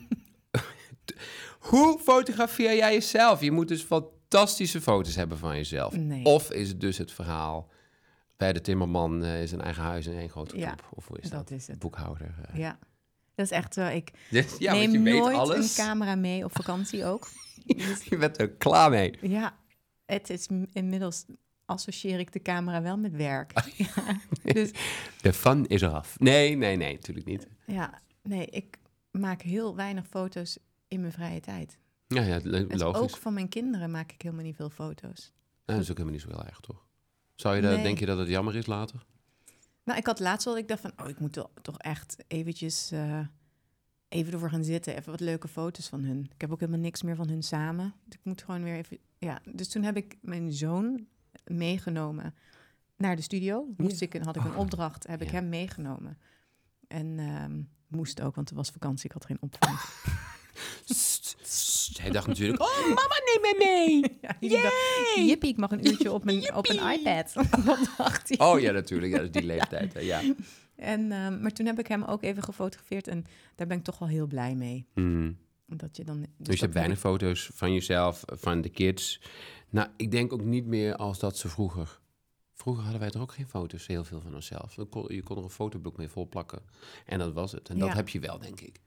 [1.58, 3.40] hoe fotografeer jij jezelf?
[3.40, 5.96] Je moet dus fantastische foto's hebben van jezelf.
[5.96, 6.24] Nee.
[6.24, 7.70] Of is het dus het verhaal...
[8.36, 10.88] bij de timmerman eh, is een eigen huis en één grote Ja, club?
[10.94, 11.48] Of hoe is dat?
[11.48, 11.78] dat is het.
[11.78, 12.34] Boekhouder.
[12.52, 12.58] eh.
[12.58, 12.78] Ja,
[13.34, 13.86] dat is echt zo.
[13.86, 15.78] Ik Dus, ja, neem je nooit alles.
[15.78, 17.28] een camera mee op vakantie ook.
[17.66, 19.14] Dus Je bent er klaar mee.
[19.20, 19.56] ja,
[20.06, 21.24] het is inmiddels
[21.64, 23.52] associeer ik de camera wel met werk.
[23.76, 24.70] Ja, dus
[25.22, 26.18] De fun is eraf.
[26.18, 27.46] Nee, nee, nee, natuurlijk niet.
[27.66, 28.78] ja, nee, ik
[29.10, 31.78] maak heel weinig foto's in mijn vrije tijd.
[32.06, 33.00] Ja, ja lo- Dus logisch.
[33.00, 35.32] ook van mijn kinderen maak ik helemaal niet veel foto's.
[35.64, 36.86] Nou, dat is ook helemaal niet zo heel erg, toch?
[37.34, 37.82] Zou je dat, Nee.
[37.82, 39.04] denk je dat het jammer is later?
[39.84, 41.32] Nou, ik had laatst wel, ik dacht van, oh, ik moet
[41.62, 43.20] toch- echt eventjes eh,
[44.08, 44.96] even ervoor gaan zitten.
[44.96, 46.30] Even wat leuke foto's van hun.
[46.34, 47.94] Ik heb ook helemaal niks meer van hun samen.
[48.04, 49.40] Dus ik moet gewoon weer even, ja.
[49.54, 51.06] Dus toen heb ik mijn zoon
[51.44, 52.34] meegenomen
[52.96, 53.66] naar de studio.
[53.76, 54.58] Moest ik, had ik een Oh.
[54.58, 55.34] opdracht, heb ik Ja.
[55.34, 56.18] hem meegenomen.
[56.88, 59.78] En ehm, moest ook, want het was vakantie, ik had geen opvang.
[62.00, 64.00] Hij dacht natuurlijk, oh mama neem mij mee.
[64.22, 67.32] ja, die dacht, Jippie, ik mag een uurtje op, mijn, op een iPad.
[67.66, 68.38] Dat dacht hij.
[68.46, 69.12] Oh ja, natuurlijk.
[69.12, 69.94] Ja, dat is die leeftijd.
[69.94, 70.22] hè, Ja.
[70.76, 73.98] En, ehm, maar toen heb ik hem ook even gefotografeerd en daar ben ik toch
[73.98, 74.86] wel heel blij mee.
[74.94, 75.32] Mhm.
[75.66, 79.20] Dat je dan, dus Dus je hebt weinig foto's van jezelf, van de kids.
[79.70, 82.00] Nou, ik denk ook niet meer als dat ze vroeger.
[82.54, 84.74] Vroeger hadden wij er ook geen foto's, heel veel van onszelf.
[84.76, 86.62] Je kon, je kon er een fotoboek mee vol plakken.
[87.06, 87.68] En dat was het.
[87.68, 87.94] En dat Ja.
[87.94, 88.80] heb je wel, denk ik.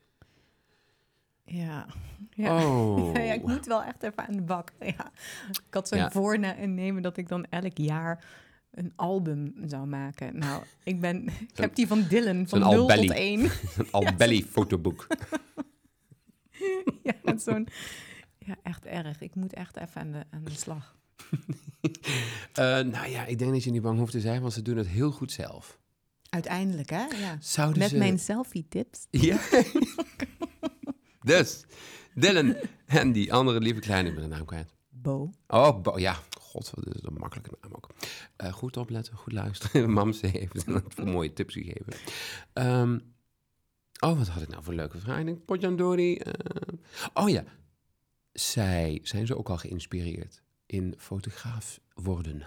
[1.50, 1.86] Ja.
[2.30, 2.66] Ja.
[2.66, 3.14] Oh.
[3.26, 4.72] ja, ik moet wel echt even aan de bak.
[4.80, 5.12] Ja.
[5.50, 6.12] Ik had zo'n Ja.
[6.12, 8.26] voornemen dat ik dan elk jaar
[8.72, 10.38] een album zou maken.
[10.38, 13.08] Nou, ik ben, ik heb die van Dylan van zo'n 0 albelly.
[13.08, 13.40] tot 1.
[13.78, 15.08] Een albelly fotoboek.
[17.04, 17.68] ja, zo'n,
[18.38, 19.22] ja, echt erg.
[19.22, 20.98] Ik moet echt even aan de, aan de slag.
[22.54, 24.78] Eh, nou ja, ik denk dat je niet bang hoeft te zijn, want ze doen
[24.78, 25.80] het heel goed zelf.
[26.30, 27.04] Uiteindelijk, hè?
[27.06, 27.38] Ja.
[27.40, 27.98] Zouden Met ze...
[27.98, 29.08] mijn selfie-tips.
[29.10, 29.38] Ja.
[31.38, 31.64] Dus,
[32.16, 32.56] Dylan
[32.86, 34.74] en die andere lieve kleine, ik ben de naam kwijt.
[34.90, 35.30] Bo.
[35.48, 36.20] Oh, Bo- ja.
[36.40, 37.90] God, wat is een makkelijke naam ook.
[38.36, 39.92] Eh, goed opletten, goed luisteren.
[40.00, 41.94] Mam, ze heeft voor mooie tips gegeven.
[42.54, 43.00] Ehm,
[44.00, 45.20] oh, wat had ik nou voor een leuke vraag?
[45.20, 46.16] Ik denk, Potjandori.
[46.18, 46.34] eh,
[47.14, 47.44] oh ja.
[48.34, 52.38] Zij, zijn ze ook al geïnspireerd in fotograaf worden?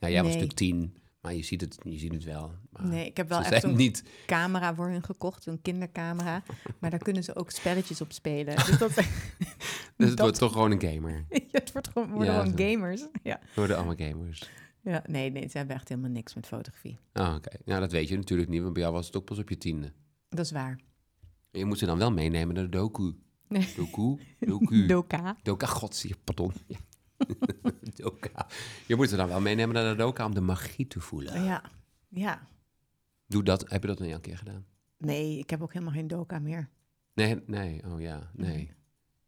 [0.00, 2.54] Nou, jij was natuurlijk tien, maar je ziet het, je ziet het wel.
[2.72, 4.04] Maar Nee, ik heb wel echt zo'n niet...
[4.26, 6.42] camera voor hun gekocht, zo'n kindercamera.
[6.78, 8.56] Maar daar kunnen ze ook spelletjes op spelen.
[8.56, 8.94] Dus dat,
[9.96, 11.24] Dus het wordt toch gewoon een gamer.
[11.50, 12.64] het wordt gewoon, worden Ja, gewoon zo.
[12.64, 13.06] gamers.
[13.22, 13.40] Ja.
[13.54, 14.50] Worden allemaal gamers.
[14.82, 16.98] ja, nee, nee, ze hebben echt helemaal niks met fotografie.
[17.12, 17.56] Ah, oké.
[17.64, 19.58] Nou, dat weet je natuurlijk niet, want bij jou was het ook pas op je
[19.58, 19.92] tiende.
[20.28, 20.80] Dat is waar.
[21.50, 23.14] Je moet ze dan wel meenemen naar de doku.
[23.48, 23.68] Nee.
[23.76, 24.16] Doku?
[24.40, 24.86] Doku.
[24.86, 25.36] Doka.
[25.42, 26.52] Doka, godzie, pardon.
[26.66, 26.76] Ja.
[28.02, 28.46] doka.
[28.86, 31.42] Je moet ze dan wel meenemen naar de doka om de magie te voelen.
[31.44, 31.62] Ja,
[32.08, 32.48] ja.
[33.26, 33.70] Doe dat.
[33.70, 34.66] Heb je dat nog niet een keer gedaan?
[34.98, 36.68] Nee, ik heb ook helemaal geen doka meer.
[37.14, 37.82] Nee, nee.
[37.86, 38.72] Oh ja, nee.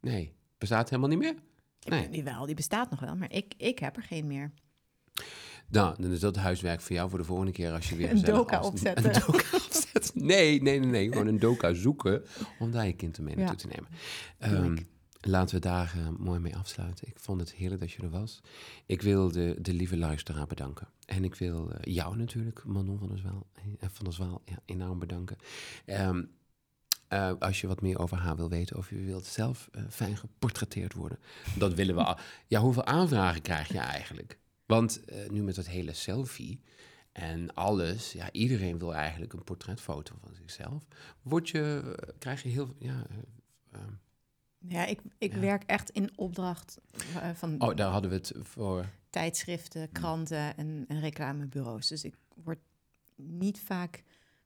[0.01, 0.35] Nee.
[0.57, 1.35] Bestaat helemaal niet meer?
[1.87, 2.09] Nee.
[2.09, 4.51] Die wel, die bestaat nog wel, maar ik, ik heb er geen meer.
[5.67, 8.11] Nou, dan is dat huiswerk voor jou voor de volgende keer als je weer...
[8.11, 9.05] Een doka als- opzetten.
[9.05, 10.25] Een doka opzetten.
[10.25, 11.11] Nee, nee, nee, nee.
[11.11, 12.23] Gewoon een doka zoeken
[12.59, 13.43] om daar je kind mee Ja.
[13.43, 13.89] naartoe te nemen.
[14.37, 14.77] Ehm.
[15.25, 17.07] Laten we daar eh, mooi mee afsluiten.
[17.07, 18.41] Ik vond het heerlijk dat je er was.
[18.85, 20.87] Ik wil de, de lieve luisteraar bedanken.
[21.05, 24.57] En ik wil eh, jou natuurlijk, Manon van der Zwaal, eh, van der Zwaal ja,
[24.65, 25.37] enorm bedanken.
[25.85, 26.23] Ehm,
[27.07, 30.93] eh, als je wat meer over haar wil weten of je wilt zelf fijn geportretteerd
[30.93, 31.19] worden.
[31.57, 32.17] Dat willen we al.
[32.47, 34.37] Ja, hoeveel aanvragen krijg je eigenlijk?
[34.65, 36.61] Want nu met dat hele selfie
[37.13, 40.87] en alles, ja, iedereen wil eigenlijk een portretfoto van zichzelf.
[41.21, 43.17] Word je, krijg je heel, ja, eh,
[43.79, 43.93] ehm,
[44.67, 45.39] Ja, ik, ik Ja.
[45.39, 46.77] werk echt in opdracht
[47.15, 48.85] eh, van oh, daar hadden we het voor.
[49.09, 51.87] tijdschriften, kranten en, en reclamebureaus.
[51.87, 52.59] Dus ik word
[53.15, 54.03] niet vaak.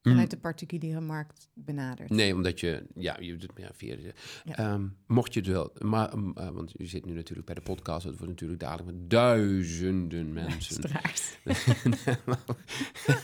[0.08, 2.10] Vanuit de particuliere markt benaderd.
[2.10, 4.55] Nee, omdat je, ja, je doet ja, via de, Ja.
[4.55, 7.62] Ehm, mocht je het wel, maar, um, uh, want je zit nu natuurlijk bij de
[7.62, 10.84] podcast, het wordt natuurlijk dadelijk met duizenden mensen.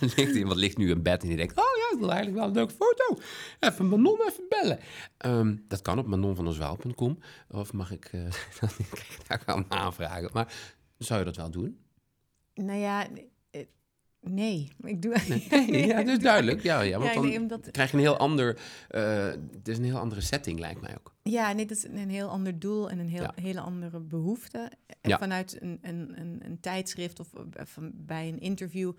[0.15, 2.47] Ligt iemand ligt nu in bed en die denkt, oh ja, ik wil eigenlijk wel
[2.47, 3.21] een leuke foto.
[3.59, 4.79] Even Manon even bellen.
[5.17, 7.17] Ehm, dat kan op manonvanderzwaal.com.
[7.49, 8.31] Of mag ik, uh,
[9.27, 10.29] daar ik aanvragen.
[10.33, 10.53] Maar
[10.97, 11.77] zou je dat wel doen?
[12.53, 13.23] Nou ja, eh,
[14.23, 14.71] nee.
[14.81, 15.15] Ik doe...
[15.27, 16.61] Nee, ja, dat is duidelijk.
[16.63, 18.59] Ja, ja, want Ja, dan nee, omdat- krijg je een heel ander,
[18.91, 21.13] uh, het is een heel andere setting lijkt mij ook.
[21.23, 23.31] Ja, nee, dat is een heel ander doel en een heel, Ja.
[23.35, 24.71] hele andere behoefte.
[25.01, 25.17] En Ja.
[25.17, 28.91] vanuit een, een, een, een tijdschrift of eh, van, bij een interview,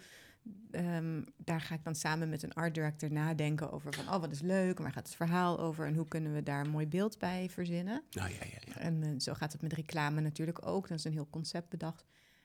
[0.70, 4.32] ehm, daar ga ik dan samen met een art director nadenken over van, oh, wat
[4.32, 7.18] is leuk, waar gaat het verhaal over en hoe kunnen we daar een mooi beeld
[7.18, 8.02] bij verzinnen.
[8.10, 8.78] Nou ja, ja, ja.
[8.80, 10.88] En eh, zo gaat het met reclame natuurlijk ook.
[10.88, 12.04] Dan is een heel concept bedacht.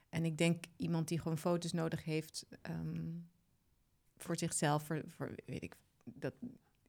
[0.10, 3.02] En ik denk iemand die gewoon foto's nodig heeft ehm,
[4.18, 6.34] voor zichzelf, voor, voor weet ik, dat,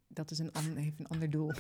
[0.08, 1.52] dat is een, an- heeft een ander doel.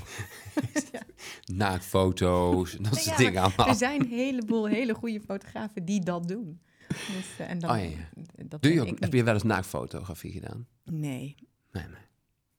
[0.92, 1.02] ja.
[1.44, 3.68] Naaktfoto's, dat soort Ja, dingen allemaal.
[3.68, 6.60] Er zijn een heleboel hele goede fotografen die dat doen.
[6.88, 8.44] Dus, eh, en dan, Oh, ja, ja.
[8.46, 9.12] Dat Doe je ook, heb niet.
[9.12, 10.66] je wel eens naaktfotografie gedaan?
[10.84, 11.34] Nee.
[11.72, 11.84] Nee,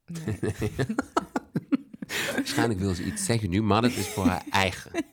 [0.05, 0.37] nee.
[0.39, 0.39] nee.
[2.35, 4.91] Waarschijnlijk wil ze iets zeggen nu, maar dat is voor haar eigen.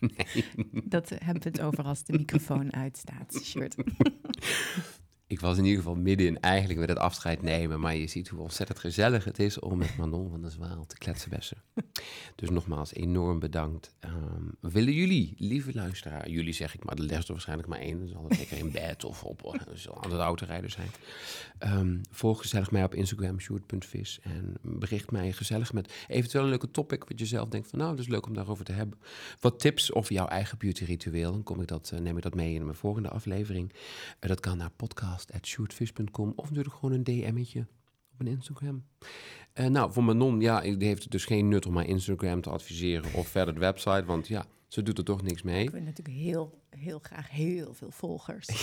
[0.00, 0.44] nee.
[0.84, 3.40] Dat hebben we het over als de microfoon uitstaat.
[3.42, 3.74] Shirt.
[5.28, 8.28] Ik was in ieder geval midden in eigenlijk met het afscheid nemen, maar je ziet
[8.28, 11.56] hoe ontzettend gezellig het is om met Manon van der Zwaal te kletsen bessen.
[12.34, 13.94] Dus nogmaals, enorm bedankt.
[14.00, 17.98] Ehm, willen jullie, lieve luisteraar, jullie zeg ik maar, de les er waarschijnlijk maar één,
[17.98, 20.88] dan zal het lekker in bed of op, of zal aan het autorijden zijn.
[21.58, 26.70] Ehm, volg gezellig mij op Instagram, sjoerd.vis, en bericht mij gezellig met eventueel een leuke
[26.70, 28.98] topic, wat je zelf denkt van, nou, dat is leuk om daarover te hebben.
[29.40, 32.34] Wat tips over jouw eigen beauty ritueel, dan kom ik dat, eh, neem ik dat
[32.34, 33.72] mee in mijn volgende aflevering.
[34.18, 34.70] Eh, dat kan naar
[35.16, 37.66] podcast.shootfish.com of natuurlijk gewoon een DM'tje
[38.12, 38.84] op een Instagram.
[39.52, 42.50] Eh, nou, voor Manon, ja, die heeft het dus geen nut om mijn Instagram te
[42.50, 45.62] adviseren of verder de website, want ja, ze doet er toch niks mee.
[45.64, 48.46] Ik wil natuurlijk heel, heel graag heel veel volgers.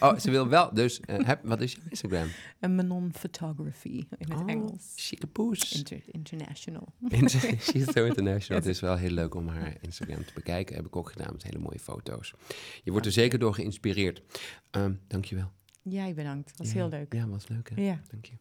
[0.00, 2.28] Oh, ze wil wel, dus eh, heb, wat is je Instagram?
[2.58, 3.88] En Manon Photography
[4.18, 4.92] in het Oh, Engels.
[4.96, 5.72] chique poes.
[5.72, 6.86] Inter- international.
[7.60, 8.62] She's so international.
[8.62, 10.76] Het is wel heel leuk om haar Instagram te bekijken.
[10.76, 12.34] Heb ik ook gedaan met hele mooie foto's.
[12.82, 14.22] Je wordt er zeker door geïnspireerd.
[14.70, 15.50] Um, dankjewel.
[15.84, 16.48] Jij bedankt.
[16.48, 17.12] Dat was heel leuk.
[17.12, 17.82] Ja, was leuk hè?
[17.82, 18.00] Ja.
[18.10, 18.34] Dank je.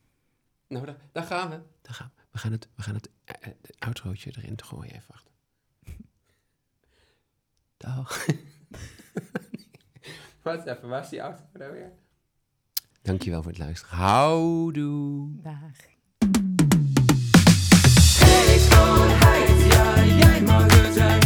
[0.68, 1.60] Nou, dan daar, gaan we.
[1.82, 2.22] Daar gaan we.
[2.32, 4.94] We gaan het, we gaan het, eh, eh, uh, outrootje erin te gooien.
[4.94, 5.32] Even wachten.
[7.78, 8.26] Dag.
[10.42, 11.92] Wacht even, waar is die auto nou weer?
[13.02, 13.98] Dankjewel voor het luisteren.
[13.98, 15.42] Houdoe.
[15.42, 15.62] Dag.
[18.20, 21.23] Hey, schoonheid, ja, jij mag het.